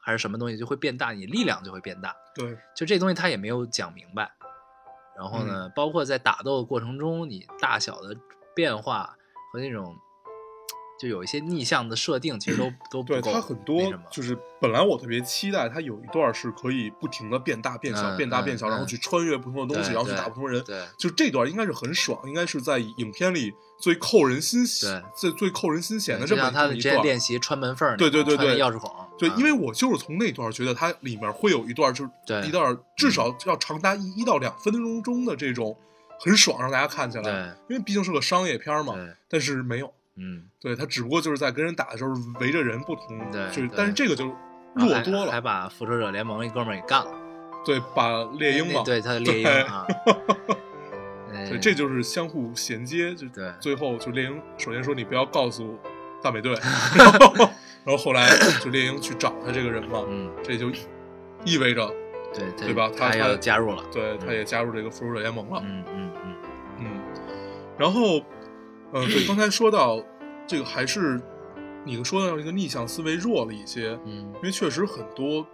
[0.07, 2.15] 还是什么东西就会变大，你力量就会变大。
[2.33, 4.31] 对，就这东西他也没有讲明白。
[5.17, 8.17] 然后嗯呢，包括在打斗的过程中，你大小的
[8.55, 9.17] 变化
[9.53, 9.97] 和那种
[10.99, 20.63] 就有一些逆向的设定，其实都 都不对够它很多就是本来我特别期待它有一段是可以不停的变大变小、嗯变大变小，嗯然后去穿越不同的东西，然后去打不同人。
[20.65, 27.03] 对就这段应该是很爽，应该是在影片里最扣人心弦、最最扣人心弦的这么一段。
[27.03, 35.77] 练习穿门缝儿，对对对对钥匙孔，对，啊因为我就是从那段觉得它里面会有一段，就是一段至少要长达一一到两分钟中的这种
[36.21, 37.23] 很爽，让大家看起来。
[37.23, 37.33] 对
[37.69, 42.11] 因为毕竟是个商业片嘛，对，但是没有，嗯，对他只不过就是在跟人打的时候
[42.41, 44.27] 围着人不同，对就是但是这个就
[44.75, 47.11] 弱多了，还把复仇者联盟一哥们儿给干了。
[47.65, 49.87] 对，把猎鹰嘛，对，他的猎鹰对啊，
[51.33, 53.53] 对，对这就是相互衔接，就对。
[53.61, 55.77] 最后就猎鹰首先说你不要告诉
[56.23, 56.55] 大美队，
[56.97, 57.35] 然后
[57.85, 58.29] 然后后来
[58.63, 60.71] 就猎鹰去找他这个人嘛，嗯，这就
[61.45, 61.93] 意味着
[62.33, 66.35] 对对吧他他他要加入了，对他也加入这个复仇者联盟了，嗯嗯嗯，
[66.81, 66.87] 嗯，
[67.77, 68.21] 然后
[68.93, 70.03] 呃， 对，刚才说到
[70.47, 71.21] 这个还是
[71.85, 75.47] 你说到一个逆向思维弱了一些，嗯因为确实很多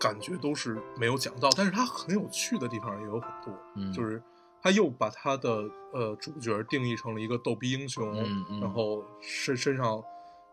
[0.00, 4.22] 感觉都是没有讲到，但是它很有趣的地方也有很多，嗯，就是
[4.62, 10.02] 他又把他的呃主角定义成了一个逗逼英雄，嗯嗯然后身身上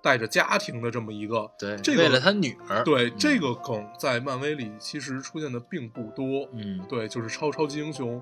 [0.01, 8.21] 带着家庭的这么一个，对，这个为了他女儿，对、嗯这个梗在漫威里其实出现的并不多，嗯对，就是超超级英雄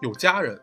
[0.00, 0.60] 有家人，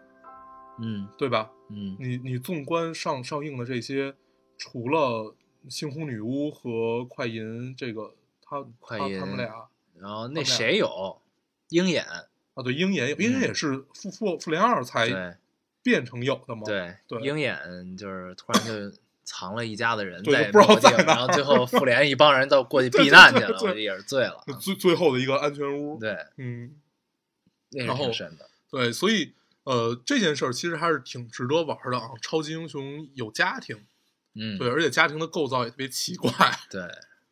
[0.79, 1.49] 嗯对吧？
[1.69, 1.97] 嗯。
[1.99, 4.15] 你你纵观上上映的这些，
[4.57, 5.35] 除了
[5.69, 9.67] 猩红女巫和快银这个，他他快银他们俩
[9.99, 11.21] 然后那谁有？
[11.69, 12.05] 鹰眼，
[12.53, 15.37] 啊，对鹰眼，鹰眼也是复复复联二才
[15.81, 17.21] 变成有的嘛，对对。
[17.21, 18.97] 鹰眼就是突然就。
[19.27, 23.71] 藏了一家子人对在就不知道某个地方，在哪然后最后复联一帮人都过去 避难去了，对对对。
[23.71, 24.53] 我也是醉了啊。
[24.61, 26.75] 最最后的一个安全屋，对，嗯，
[27.71, 28.47] 挺深的。
[28.69, 29.33] 对，所以
[29.65, 32.11] 呃这件事儿其实还是挺值得玩的啊。
[32.21, 33.85] 超级英雄有家庭，
[34.33, 36.31] 嗯，对，而且家庭的构造也特别奇怪，
[36.69, 36.81] 对，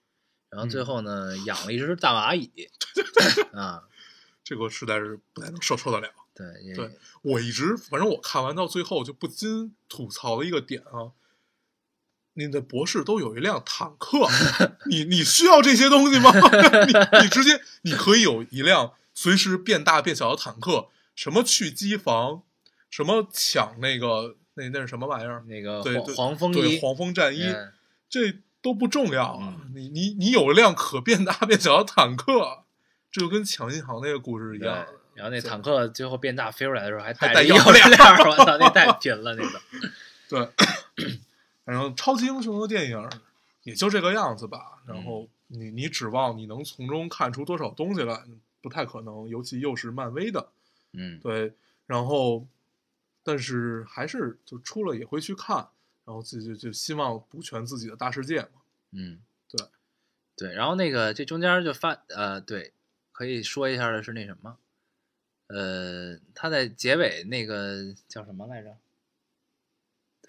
[0.50, 2.48] 然后最嗯后呢，养了一只大蚂蚁，
[2.94, 3.84] 对对对啊，
[4.44, 6.10] 这个实在是不太能受受得了。
[6.36, 11.14] 对，对我一直，反正我看完到最后就不禁吐槽的一个点啊，
[12.34, 14.28] 你的博士都有一辆坦克，
[14.90, 16.32] 你你需要这些东西吗？
[16.88, 22.44] 你你直接你可以有一辆随时变大变小的坦克，什么去机房，
[22.90, 25.44] 什么抢那个那那是什么玩意儿？
[25.48, 27.74] 那个黄对对黄蜂衣，对黄蜂战衣，嗯
[28.10, 29.56] 这都不重要啊。
[29.60, 32.64] 嗯你你你有一辆可变大变 小的坦克，
[33.12, 34.86] 这就跟抢银行那个故事一对样。
[35.16, 39.62] 然后那坦克最后变大飞出来的时候，还还带着带钥链儿，我操，那太拼 了，那个。
[40.28, 40.50] 对，
[41.66, 43.10] 反正超级英雄的电影
[43.64, 44.80] 也就这个样子吧。
[44.88, 48.24] 然后你你指望你能从中看出多少东西来，
[48.62, 50.50] 不太可能，尤其又是漫威的。
[50.94, 51.54] 嗯，对，
[51.86, 52.48] 然后
[53.24, 55.58] 但是还是就出了也会去看，
[56.06, 58.62] 然后自己就就希望补全自己的大世界嘛。
[58.92, 59.20] 嗯，
[59.50, 59.68] 对，
[60.36, 62.74] 对，然后那个这中间就发呃，对，
[63.12, 64.58] 可以说一下的是那什么，
[65.48, 68.78] 呃，他在结尾那个叫什么来着？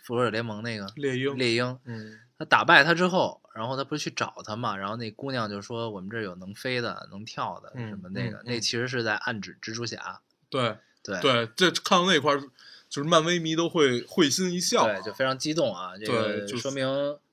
[0.02, 4.76] 复仇者联盟那个猎鹰，猎鹰，嗯他打败他之后，然后他不是去找他嘛？
[4.76, 10.20] 然后那姑娘就说：“我们这儿有能飞的、能跳的，嗯什么那个，嗯嗯那其实是在暗指蜘蛛侠。
[10.54, 12.40] 对对对，这看到那块儿，
[12.88, 14.86] 就是漫威迷都会会心一笑。
[14.86, 15.92] 对，就非常激动啊！
[15.98, 16.86] 这个对就说明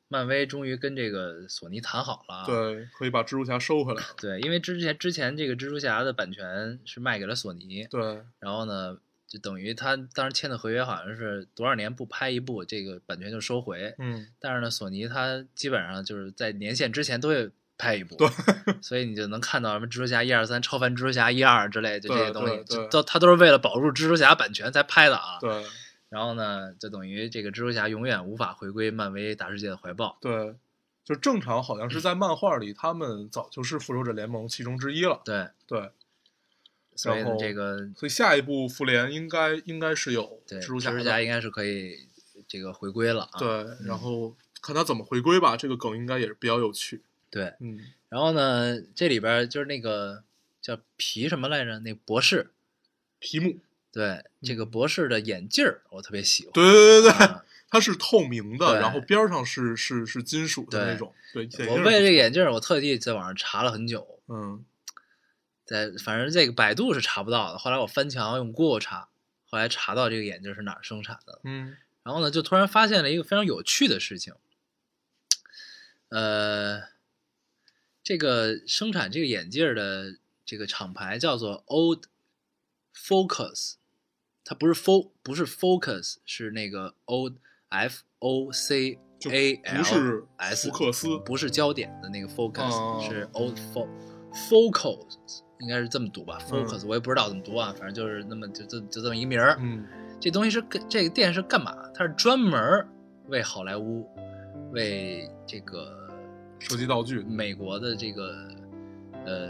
[0.07, 2.45] 漫威终于跟这个索尼谈好了啊。
[2.45, 4.07] 对，可以把蜘蛛侠收回来 了。
[4.19, 8.01] 对，因为之前之前这个蜘蛛侠的版权是卖给了索尼，对，
[8.39, 8.97] 然后呢，
[9.27, 13.95] 就等于他当时签的合约好像是多少年不拍一部，这个版权就收回。
[13.99, 17.49] 嗯，但是呢，索尼它基本上就是在年限之前都会
[17.81, 18.29] 拍一部，对，
[18.79, 25.39] 所以你就能看到什么蜘蛛侠一二三、超凡蜘蛛侠一二之类，就这些东西，都他都是为了保住蜘蛛侠版权才拍的啊。
[25.39, 25.65] 对，
[26.09, 30.19] 然后呢，就等于这个蜘蛛侠永远无法回归漫威大世界的怀抱。
[30.21, 30.55] 对，
[31.03, 35.19] 就正常好像是在漫画里，他们早就是复仇者联盟其中之一了。
[35.25, 35.89] 对，对，
[36.95, 40.91] 所以这个所以下一部复联应该应该是有对蜘蛛侠。
[40.91, 42.07] 蜘蛛侠应该是可以
[42.47, 43.39] 这个回归了啊。
[43.39, 47.01] 对，然后看他怎么回归吧，这个梗应该也是比较有趣。
[47.31, 47.79] 对，嗯，
[48.09, 50.23] 然后呢，这里边就是那个
[50.61, 51.79] 叫皮什么来着？
[51.79, 52.51] 那博士，
[53.19, 53.57] 皮姆，
[53.91, 56.51] 对，这个博士的眼镜儿我特别喜欢。
[56.51, 61.15] 对对对对，啊它是透明的，然后边上是是是金属的那种。
[61.33, 64.65] 对，眼我为了这个眼镜儿，我特地在网上查了很久，嗯
[65.63, 67.57] 在反正这个百度是查不到的。
[67.57, 69.07] 后来我翻墙用 Google 查，
[69.45, 71.39] 后来查到这个眼镜是哪儿生产的。
[71.45, 74.33] 嗯然后呢，就突然发现了一个非常有趣的事情，
[76.09, 76.81] 呃，
[78.11, 82.03] 这个生产这个眼镜儿的这个厂牌叫做 Old
[82.93, 83.75] Focus，
[84.43, 87.35] 它不是 fo 不是 Focus，是那个 Old
[87.69, 93.87] F O C 就 A 不是 S 福克斯不是焦点的那个 Focus，、哦是 Old Fo
[94.33, 99.55] Focus，应该是这么读吧嗯？Focus、我也不知道怎么读啊，反正就是那么就就就这么一名儿。
[99.61, 99.87] 嗯
[100.19, 101.73] 这东西是跟这个店是干嘛？
[101.95, 102.85] 它是专门
[103.27, 104.05] 为好莱坞、
[104.73, 106.00] 为这个
[106.69, 107.19] 射击道具。
[107.21, 108.33] 美国的这个
[109.25, 109.49] 呃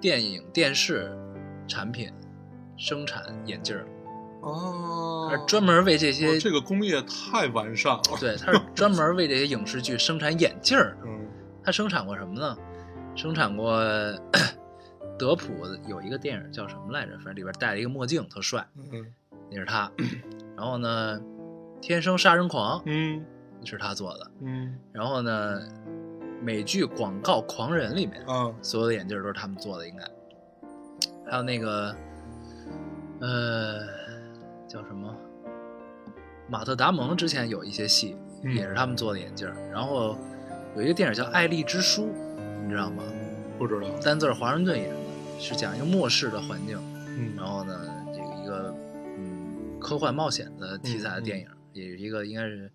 [0.00, 1.16] 电影、电视
[1.68, 2.10] 产品
[2.76, 3.86] 生产眼镜儿，
[4.42, 8.02] 哦它是专门为这些哇这个工业太完善了。
[8.18, 10.96] 对，它是专门为这些影视剧生产眼镜儿。
[11.06, 11.20] 嗯
[11.62, 12.56] 它生产过什么呢？
[13.16, 13.80] 生产过
[15.18, 15.52] 德普
[15.88, 17.12] 有一个电影叫什么来着？
[17.16, 19.06] 反正里边戴了一个墨镜，特帅，嗯
[19.50, 19.90] 那是他。
[20.56, 21.18] 然后呢，
[21.80, 23.24] 《天生杀人狂》嗯
[23.64, 24.30] 是他做的。
[24.42, 25.58] 嗯然后呢，
[26.44, 30.04] 美剧《广告狂人》里面啊所有的眼镜都是他们做的，应该。
[31.26, 31.96] 还有那个，
[33.20, 33.80] 呃，
[34.68, 35.16] 叫什么？
[36.50, 39.50] 马特·达蒙之前有一些戏嗯也是他们做的眼镜。
[39.72, 40.18] 然后
[40.76, 42.02] 有一个电影叫《爱丽之书》，
[42.62, 43.02] 你知道吗？
[43.58, 43.88] 不知道。
[44.00, 44.96] 丹泽尔·华盛顿演的，
[45.40, 46.78] 是讲一个末世的环境，
[47.16, 47.80] 嗯然后呢，
[48.12, 48.74] 这个一个
[49.16, 52.70] 嗯科幻冒险的题材的电影，也是一个应该是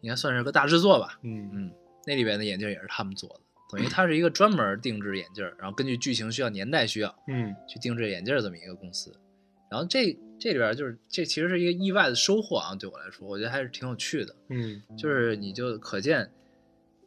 [0.00, 1.18] 应该算是个大制作吧。
[1.22, 1.72] 嗯嗯，
[2.06, 3.40] 那里边的眼镜也是他们做的，
[3.72, 7.54] 等于它是一个专门定制眼镜，然后根据剧情需要、年代需要嗯。
[7.68, 9.14] 去定制眼镜这么一个公司。
[9.68, 14.36] 然后这这里边就是这其实是一个意外的收获啊，对我来说，我觉得还是挺有趣的。
[14.48, 16.30] 嗯，就是你就可见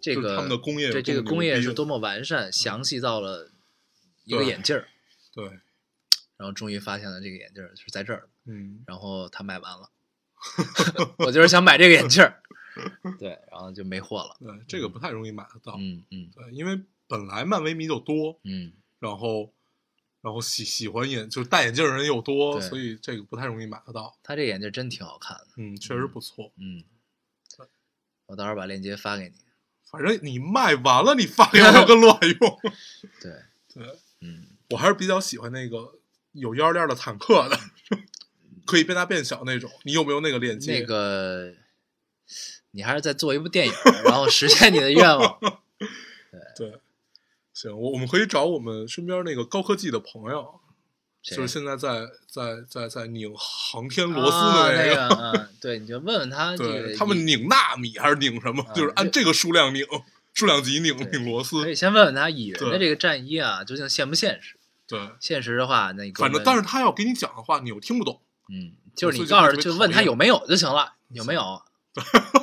[0.02, 3.50] 这个他们的工业有对这个工业是多么完善，详细到了
[4.26, 4.86] 一个眼镜儿，
[5.34, 5.46] 对，
[6.36, 8.84] 然后终于发现了这个眼镜儿是在这儿，嗯。
[8.86, 9.90] 然后他卖完了，
[11.20, 12.42] 我就是想买这个眼镜儿，
[13.20, 14.36] 对，然后就没货了。
[14.40, 15.76] 对，这个不太容易买得到。
[15.78, 19.54] 嗯嗯对，因为本来漫威迷就多，嗯，然后
[20.22, 24.18] 然后喜喜欢眼就戴眼镜的人又多，所以这个不太容易买得到。
[24.22, 26.52] 他这眼镜真挺好看的，嗯，确实不错。
[26.58, 26.84] 嗯，
[28.28, 29.36] 我到时候把链接发给你。
[29.90, 32.60] 反正你卖完了，你发给我有个卵用。
[33.20, 33.34] 对，
[33.74, 36.00] 对嗯，我还是比较喜欢那个
[36.34, 37.58] 有腰链的坦克的，
[38.68, 39.72] 可以变大变小那种。
[39.84, 40.80] 你有没有那个链接？
[40.80, 41.56] 那个
[42.72, 43.74] 你还是在做一部电影，
[44.06, 45.40] 然后实现你的愿望。
[46.56, 46.80] 对，
[47.54, 50.60] 行，我我们可以找我们身边那个高科技的朋友，
[51.24, 58.62] 就是现在在在在在拧航天螺丝啊的那个，嗯，对，你就问问他， 对他们拧纳米还是拧什么？
[58.64, 59.86] 啊就是按这个数量拧，
[60.34, 61.70] 数量级拧拧螺丝可。
[61.70, 64.56] 以先问问他蚁人的这个战衣啊，究竟现不现实？
[64.88, 68.22] 对，现实的话，那你反正但是他要给你讲的话，你又听不懂。
[68.50, 71.62] 嗯，就是你告诉就问他有没有就行了，有没有？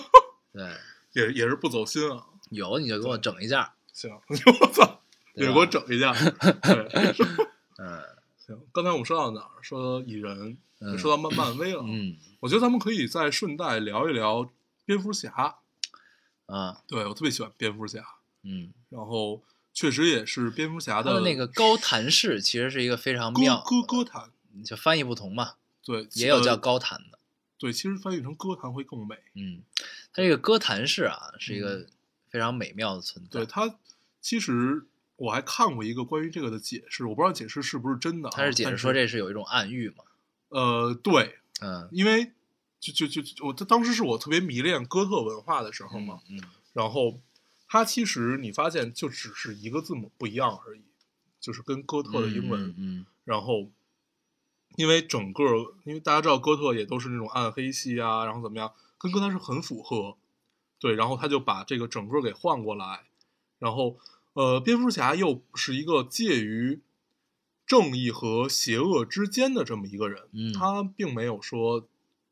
[0.56, 2.24] 对，也也是不走心啊。
[2.50, 3.70] 有你就给我整一件儿。
[3.92, 4.10] 行，
[4.60, 5.00] 我操，
[5.34, 6.12] 也对给我整一下。
[6.62, 7.14] 对，
[7.78, 8.02] 嗯
[8.38, 9.50] 行，刚才我们说到哪儿？
[9.62, 11.82] 说蚁人，嗯说到漫漫威了。
[11.84, 14.48] 嗯我觉得咱们可以再顺带聊一聊
[14.84, 15.56] 蝙蝠侠。
[16.46, 18.04] 啊对我特别喜欢蝙蝠侠，
[18.44, 19.42] 嗯，然后
[19.74, 24.30] 确实也是蝙蝠侠他的那个高谭市其实是一个非常妙，歌歌坛，
[24.64, 25.54] 就翻译不同嘛，
[25.84, 27.15] 对，也有叫呃高谭的。
[27.58, 29.16] 对，其实翻译成歌坛会更美。
[29.34, 29.62] 嗯，
[30.12, 31.86] 它这个歌坛市啊，是一个
[32.28, 33.40] 非常美妙的存在。
[33.40, 33.78] 嗯对它，
[34.20, 34.84] 其实
[35.16, 38.32] 我还看过一个关于这个的解释，我不知道解释是不是真的、啊。
[38.34, 40.04] 他是解释但说这是有一种暗喻嘛。
[40.48, 42.32] 呃，对，嗯因为
[42.78, 46.38] 就就就就我当时是我特别迷恋哥特文化的时候嘛，嗯
[46.74, 47.18] 然后
[47.66, 50.82] 它其实你发现就只是一个字母不一样而已，
[51.40, 53.70] 就是跟哥特的英文，嗯嗯然后
[54.76, 55.42] 因为整个
[55.84, 60.16] 因为大家知道哥特也都是那种暗黑系啊，然后怎么样，跟哥谭是很符合，
[60.78, 63.04] 对，然后他就把这个整个给换过来，
[63.58, 63.96] 然后
[64.34, 66.80] 呃，蝙蝠侠又是一个介于
[67.66, 71.88] 正义和邪恶之间的这么一个人，嗯他并没有说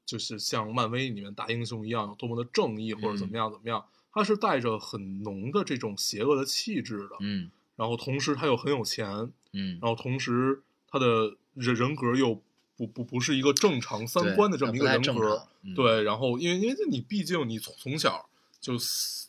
[0.07, 7.51] 就是像漫威里面大英雄一样有多么的正义或者怎么样怎么样，他是带着很浓的这种邪恶的气质的，嗯。
[7.77, 12.41] 然后同时他又很有钱，嗯，然后同时他的人人格又
[12.77, 18.29] 不不不是一个正常三观的这么一个人格对，然后因为因为你毕竟你从从小
[18.61, 18.75] 就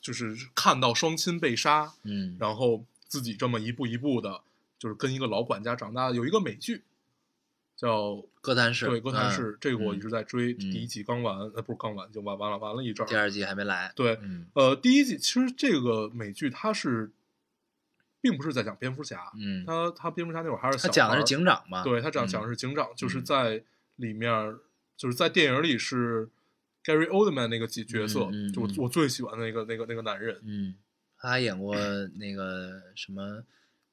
[0.02, 4.42] 就是看到双亲被杀，嗯，然后自己这么一步一步的，
[4.78, 6.12] 就是跟一个老管家长大。
[6.12, 6.84] 有一个美剧
[7.76, 13.10] 叫哥谭市对《哥谭市》，嗯这个我一嗯直在追，嗯第一季刚完，呃，不是刚完就完完了，完了一阵儿。
[13.10, 17.12] 第二季还没来，对，嗯呃，第一季其实这个美剧它是，
[18.26, 23.24] 并不是在讲蝙蝠侠，嗯，他他蝙蝠侠那会儿还是小他讲的是警长嘛，对他讲嗯讲的是警长，就是嗯。
[23.24, 23.64] 在
[23.98, 24.58] 里面儿，
[24.98, 26.28] 就是在电影里是
[26.84, 30.42] Gary Oldman 那个角角色，就我我最喜欢的那个那个那个男人。
[30.44, 30.74] 嗯，
[31.20, 31.76] 他还演过
[32.18, 33.44] 那个什么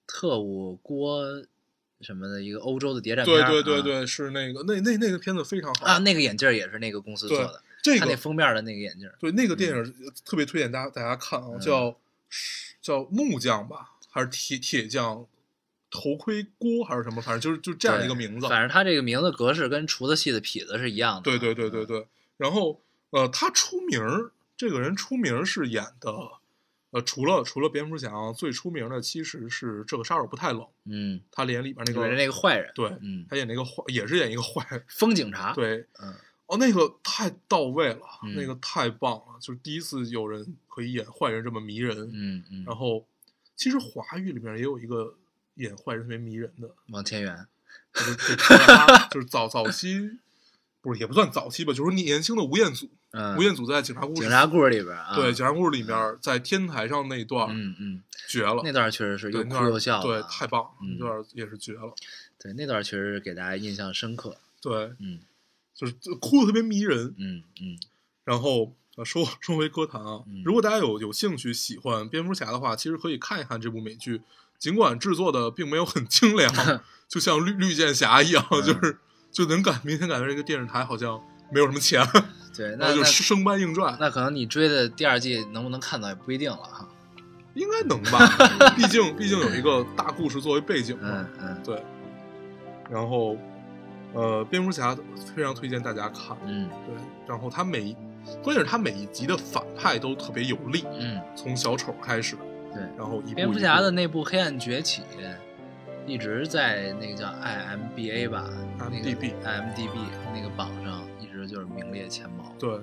[0.06, 1.22] 特务郭
[2.00, 11.60] 什么的一个欧洲的谍战片对对对对，是那个那那那个片子非常好啊，那个眼镜儿也是那个公司做的，这个他那封面的那个眼镜儿，对那个电影特别推荐大家大家看啊，嗯。
[11.60, 11.96] 叫
[12.80, 15.26] 叫木匠吧，还是铁铁匠？
[15.94, 18.48] 头盔锅还是什么，反正就是就这样一个名字。
[18.48, 22.06] 反正他这个名字格式跟厨子戏的痞子是一样的，对对对对嗯，对。
[22.38, 26.10] 然后呃，他出名儿，这个人出名是演的，
[26.92, 36.14] 呃，除了除了蝙蝠侠啊，最出名的其实是这个杀手不太冷，嗯，他演里边那个那个坏人，对，嗯，他演那个坏也是演一个坏人，疯警察，，对，嗯
[36.46, 42.10] 哦，那个太到位了，嗯那个太棒了，就是第一次有人可以演坏人这么迷人。
[42.14, 43.06] 嗯嗯，然后，
[43.56, 45.16] 其实华语里面也有一个
[45.54, 47.46] 演坏人特别迷人的，王千源，
[49.10, 50.18] 就是早早期，
[50.80, 61.94] 不是也不算早期吧，就是年轻的吴彦祖，嗯，吴彦祖在《警察故事》警察故事里边啊，对《警察故事》里面在天台上那一段嗯嗯，绝了，那段确实是又哭又笑，对，太棒那段也是绝了，
[62.38, 65.20] 对那段确实是给大家印象深刻，对，嗯。
[65.74, 67.78] 就是哭的特别迷人，嗯嗯。
[68.24, 74.22] 然后呃，说 说回歌坛啊，嗯如果大家有有兴趣喜欢蝙蝠侠的话，其实可以看一看这部美剧。
[74.58, 76.52] 尽管制作的并没有很精良，
[77.08, 78.96] 就像绿绿箭侠一样，嗯就是
[79.32, 81.20] 就能感明显感觉这个电视台好像
[81.52, 82.00] 没有什么钱，
[82.56, 86.88] 对，那就生搬硬拽，那可能你追的第二季能不能看到也不一定了哈，
[87.54, 88.24] 应该能吧？
[88.76, 91.28] 毕竟毕竟有一个大故事作为背景嘛嗯。
[91.40, 91.82] 嗯对，
[92.88, 93.36] 然后
[94.14, 94.96] 呃，蝙蝠侠
[95.34, 96.94] 非常推荐大家看，嗯对，
[97.26, 97.96] 然后他每一
[98.42, 102.36] 关键是他每一集的反派都特别有力，嗯，从小丑开始，
[102.72, 105.02] 对，然后蝙蝠侠的那部《黑暗崛起》
[106.06, 109.90] 一直在那个叫 IMBA 吧，那个 IMDb IMDB
[110.34, 112.76] 那个榜上一直就是名列前茅，对，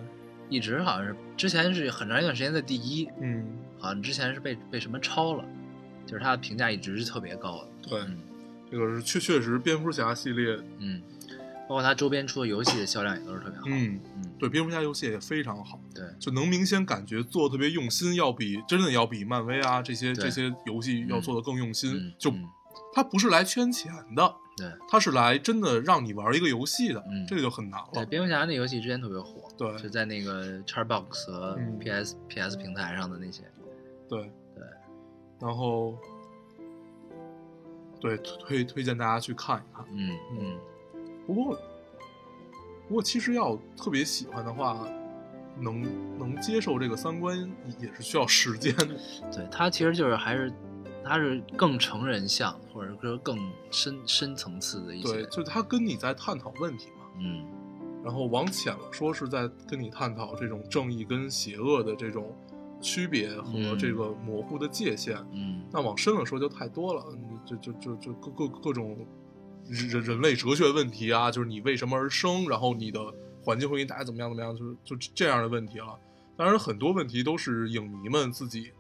[0.48, 3.46] 一直好像是之前是很长一段时间在第一，嗯，
[3.78, 5.44] 好像之前是被被什么超了，
[6.06, 8.18] 就是他的评价一直是特别高的，对，嗯
[8.72, 11.02] 这个是确确实蝙蝠侠系列，嗯，
[11.70, 22.34] 包括它周边出的游戏的销量也都是特别好，嗯，嗯，对，蝙蝠侠游戏也非常好，对，就能明显感觉做得特别用心，要比真的要比漫威啊这些这些游戏要做的更用心，就
[22.92, 28.06] 它不是来圈钱的，对它是来真的让你玩一个游戏的，嗯这个就很难对，了。
[28.08, 31.78] 蝙蝠侠那游戏之前特别火，对就在那个 Xbox 和嗯。
[31.78, 33.44] PS、PS 平台上的那些，
[34.10, 34.24] 对
[34.56, 34.64] 对，
[35.40, 35.96] 然后
[38.02, 39.86] 对推推荐大家去看一看。
[39.92, 40.18] 嗯。
[40.40, 40.58] 嗯
[41.30, 41.56] 不过
[42.88, 44.84] 不过其实要特别喜欢的话，
[45.60, 47.38] 能能接受这个三观
[47.80, 48.88] 也是需要时间的。
[49.32, 50.52] 对，他其实就是还是
[51.04, 53.38] 他是更成人向，或者说更
[53.70, 57.06] 深深层次的一些对，些，就他跟你在探讨问题嘛。
[57.20, 57.46] 嗯
[58.04, 62.36] 然后往浅了说，是在跟你探讨这种正义跟邪恶的这种
[62.82, 65.16] 区别和嗯这个模糊的界限。
[65.32, 67.06] 嗯那往深了说就太多了，
[67.46, 69.06] 就就就就各各各种
[69.70, 73.00] 人人类哲学问题啊，就是你为什么而生，然后你的
[73.44, 75.98] 环境会给你带来怎么样怎么样，就是就这样的问题了。
[76.36, 78.72] 当然，很多问题都是影迷们自己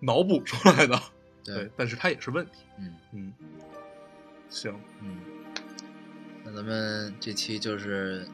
[0.00, 1.00] 脑补出来的，
[1.44, 2.52] 对，但是它也是问题。
[2.78, 3.32] 嗯嗯，
[4.48, 5.18] 行，嗯，
[6.44, 8.26] 那咱们这期就是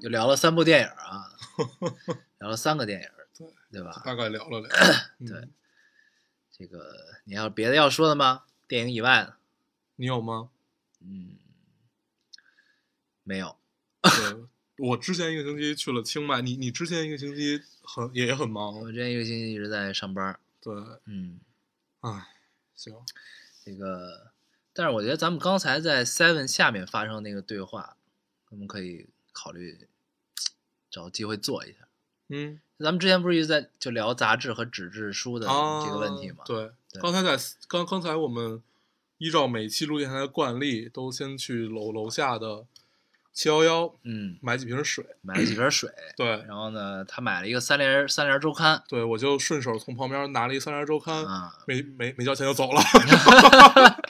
[0.00, 1.30] 就聊了三部电影啊，
[2.40, 4.02] 聊了三个电影，对对吧？
[4.04, 4.68] 大概聊了聊。
[5.20, 5.48] 嗯 对，
[6.50, 6.82] 这个
[7.24, 8.44] 你还有别的要说的吗？
[8.66, 9.36] 电影以外的？
[9.96, 10.48] 你有吗？
[11.08, 11.36] 嗯，
[13.22, 13.56] 没有。
[14.02, 14.46] 对，
[14.78, 18.74] 我之前一个星期去了清迈，你你之前一个星期很也很忙。
[18.74, 20.74] 我忙，之前一个星期一直在上班，对，
[21.06, 21.40] 嗯，
[22.00, 22.28] 唉，
[22.74, 22.94] 行，
[23.64, 24.32] 那个，
[24.72, 27.96] 但是我觉得咱们刚才在 Seven 下面发生那个对话，
[28.50, 29.88] 我们可以考虑
[30.90, 31.88] 找机会做一下。
[32.28, 36.44] 嗯，咱们之前不是一直在就聊杂志和纸质书的啊，这个问题吗？
[36.44, 37.00] 对，对。
[37.00, 37.36] 刚才在
[37.68, 38.62] 刚刚才我们
[39.18, 42.66] 依照每期录电台的惯例，都先去楼楼下的
[43.32, 52.80] 七幺幺嗯，买几瓶水，买了几瓶水，对，然后呢，他买了一个三联三联周刊对我就顺手从旁边拿了一三联周刊，啊，没没没交钱就走了。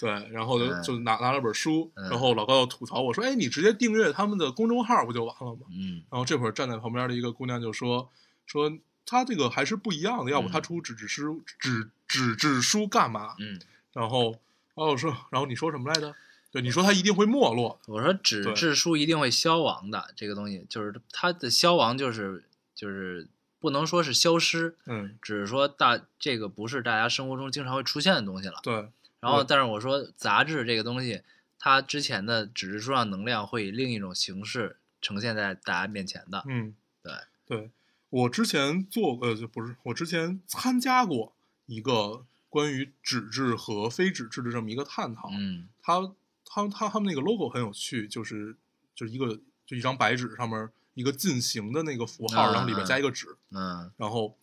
[0.00, 8.10] 对，然后就嗯就拿拿了本书，嗯然后老高又吐槽我说：“哎，你直接订阅他们的公众号不就完了吗嗯？”然后这会儿站在旁边的一个姑娘就说
[8.44, 8.72] ：“说
[9.06, 13.60] 他这个还是不一样的，要不嗯他出纸质书纸纸质书干嘛？”嗯，
[13.92, 14.30] 然后，
[14.74, 16.14] 然后我说，然后你说什么来着？
[16.50, 17.80] 对，你说它一定会没落。
[17.86, 23.26] 我说纸质书一定会消亡的，这个东西就是它的消亡就是就是
[23.58, 28.60] 不能说是消失，嗯，只是说大这个不是大家生活中经常会出现的东西了。
[28.62, 28.74] 对，
[29.20, 31.22] 然后，但是我说杂志这个东西，
[31.58, 36.44] 它之前的纸质书上能量会以另一种形式呈现在大家面前的。
[36.46, 37.12] 嗯，对，
[37.46, 37.70] 对，
[38.10, 41.32] 我之前做呃，就不是，我之前参加过
[41.64, 45.30] 一个关于纸质和非纸质的这么一个探讨。
[45.32, 46.00] 嗯他
[46.44, 48.54] 他他他们那个 logo 很有趣，就是
[48.94, 54.36] 就是一个就一张白纸上面一个进行的那个符号，啊然后里边加一个纸，嗯然后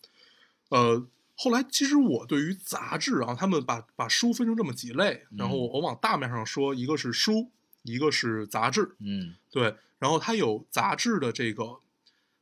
[0.70, 1.08] 呃。
[1.42, 7.50] 后来，其实我对于杂志啊，他们把把书分成这么几类，然后我往大面上说，一个是书，
[7.84, 11.80] 一个是杂志，嗯对，然后它有杂志的这个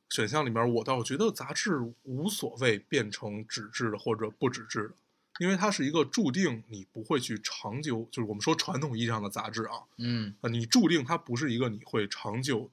[0.10, 4.96] 选项里面，我倒觉得杂志无所谓变成纸质的或者不纸质的，
[5.40, 12.70] 因为它是一个注定你不会去长久，就是我们说传统意义上的杂志啊，嗯啊，你注定它不是一个你会长久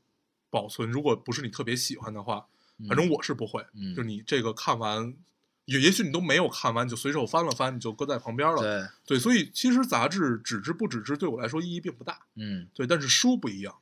[0.51, 2.47] 保存，如果不是你特别喜欢的话，
[2.89, 5.15] 反正我是不会，嗯就你这个看完。
[5.67, 8.61] 也也许你都没有看完，你就随手翻了翻，你就搁在旁边了。
[8.61, 12.21] 对对，所以其实杂志纸质不纸质对我来说意义并不大。
[12.35, 13.75] 嗯对，但是书不一样，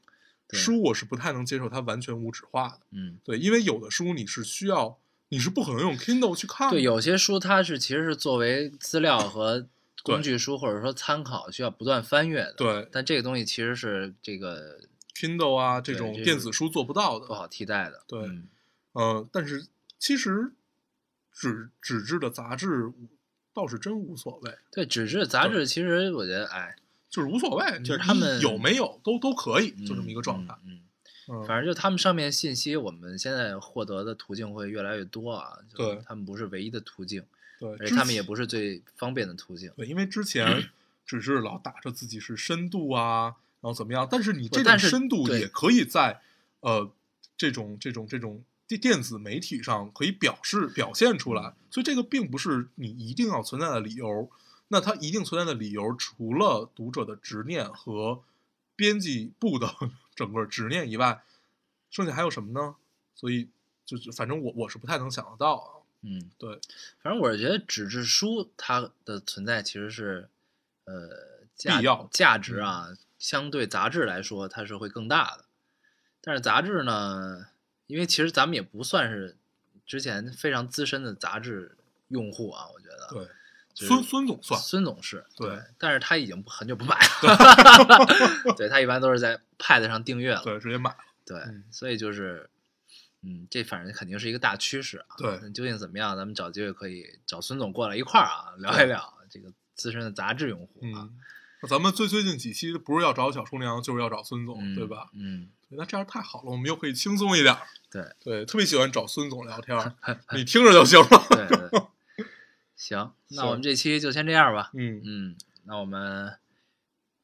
[0.52, 2.80] 书我是不太能接受它完全无纸化的。
[2.92, 4.96] 嗯，对，因为有的书你是需要，
[5.32, 6.74] 你是不可能用 Kindle 去看的。
[6.74, 9.66] 对，有些书它是其实是作为资料和
[10.02, 12.52] 工具书或者说参考需要不断翻阅的。
[12.52, 14.78] 对但这个东西其实是这个
[15.16, 17.26] Kindle 啊这种电子书做不到的。
[17.26, 18.02] 不好替代的。
[18.06, 18.46] 对嗯
[18.92, 19.68] 呃，但是
[19.98, 20.52] 其实
[21.32, 22.92] 纸纸质的杂志
[23.54, 26.76] 倒是真无所谓，对，纸质杂志其实我觉得，哎，
[27.08, 30.54] 就是无所谓，就是他们有没有都都可以，嗯就这么一个状态。
[30.66, 30.80] 嗯，嗯嗯，
[31.46, 35.58] 反正就他们上面信息，我们现在获得的途径会越来越多啊。
[35.68, 37.24] 就对他们不是唯一的途径，
[37.58, 39.72] 对，而且他们也不是最方便的途径。
[39.76, 40.70] 对，因为之前
[41.06, 46.20] 只是老打着自己是深度啊，然后怎么样，但是你这种深度也可以在
[46.60, 46.90] 呃
[47.36, 54.28] 这种这种这种电电子媒体上可以表示表现出来，所以这个并不是你一定要存在的理由。
[54.68, 58.22] 那它一定存在的理由，除了读者的执念和
[58.74, 59.70] 编辑部的
[60.14, 61.22] 整个执念以外，
[61.90, 62.76] 剩下还有什么呢？
[63.14, 63.48] 所以
[63.84, 65.68] 就是反正我我是不太能想得到啊。
[66.04, 66.58] 嗯，对，
[67.00, 70.28] 反正我是觉得纸质书它的存在其实是，
[70.84, 72.88] 呃，价必要嗯价值啊，
[73.18, 75.44] 相对杂志来说它是会更大的。
[76.20, 77.46] 但是杂志呢，
[77.86, 79.36] 因为其实咱们也不算是
[79.86, 81.76] 之前非常资深的杂志
[82.08, 83.08] 用户啊，我觉得。
[83.10, 83.36] 对，就是
[83.74, 88.06] 孙孙总算孙总是对但是他已经很久不买了，
[88.56, 90.96] 对他一般都是在 Pad 上订阅了，对直接买了。
[91.24, 92.50] 对嗯所以就是，
[93.22, 95.16] 嗯，这反正肯定是一个大趋势啊。
[95.18, 96.16] 对那究竟怎么样？
[96.16, 101.18] 咱们找机会可以找孙总过来一块儿啊，聊一聊这个资深的杂志用户啊，嗯，
[101.62, 105.08] 那咱们最最近几期不是要找小厨娘，就是要找孙总，嗯对吧？
[105.14, 107.62] 嗯，对那这样太好了，我们又可以轻松一点儿。
[107.90, 109.94] 对对，特别喜欢找孙总聊天儿，
[110.34, 111.26] 你听着就行了。
[111.30, 111.82] 对对。
[112.82, 114.72] 行，那我们这期就先这样吧。
[114.74, 116.36] 嗯，嗯，那我们，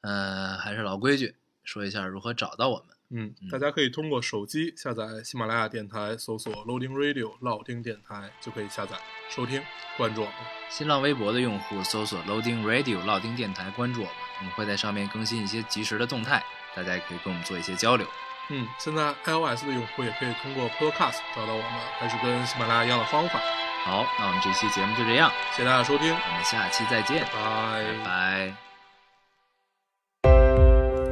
[0.03, 1.35] 呃，还是老规矩，
[1.65, 2.97] 说一下如何找到我们。
[3.11, 8.97] 嗯嗯，大家可以通过手机下载喜马拉雅电台，搜索 Loading Radio 老丁电台，就可以下载
[9.29, 9.61] 收听，
[9.97, 10.35] 关注我们。
[10.71, 16.41] 新浪微博的用户搜索 Loading Radio 老丁电台，关注我们，我们会在上面更新一些及时的动态，
[16.77, 18.07] 大家也可以跟我们做一些交流。
[18.51, 23.43] 嗯，现在 iOS 的用户也可以通过 Podcast 找到我们，还是跟喜马拉雅一样的方法。
[23.85, 28.53] 好，那我们这期节目就这样，谢谢大家收听，我们下期再见，拜拜拜。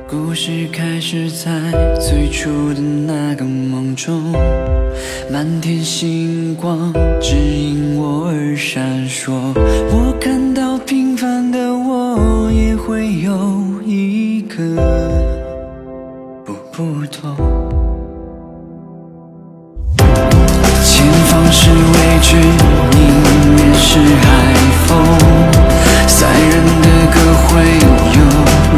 [0.08, 1.50] 故事开始在
[1.98, 4.32] 最初的那个梦中，
[5.32, 9.32] 满天星光指引我而闪烁。
[9.90, 14.76] 我看到平凡的我也会有一个
[16.44, 17.65] 不不同。
[21.66, 21.74] 是未
[22.22, 22.36] 知，
[22.96, 23.00] 迎
[23.56, 24.24] 面是海
[24.86, 24.88] 风。
[26.06, 27.50] 塞壬的歌会
[28.14, 28.22] 有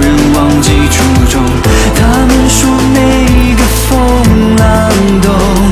[0.01, 0.03] 人
[0.35, 0.97] 忘记初
[1.29, 1.45] 衷。
[1.95, 2.59] 他们说
[2.95, 2.97] 每
[3.57, 3.87] 个风
[4.57, 4.67] 浪
[5.21, 5.68] 都。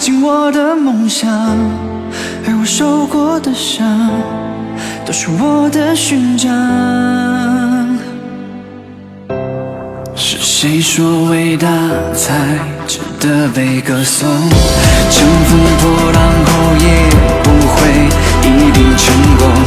[0.00, 1.30] 进我的梦想，
[2.46, 4.10] 而我受过的伤，
[5.04, 6.48] 都是我的勋章。
[10.16, 11.68] 是谁说伟大
[12.14, 14.26] 才值得被歌颂？
[15.10, 16.86] 乘风破浪后也
[17.42, 18.08] 不会
[18.48, 19.59] 一定成功。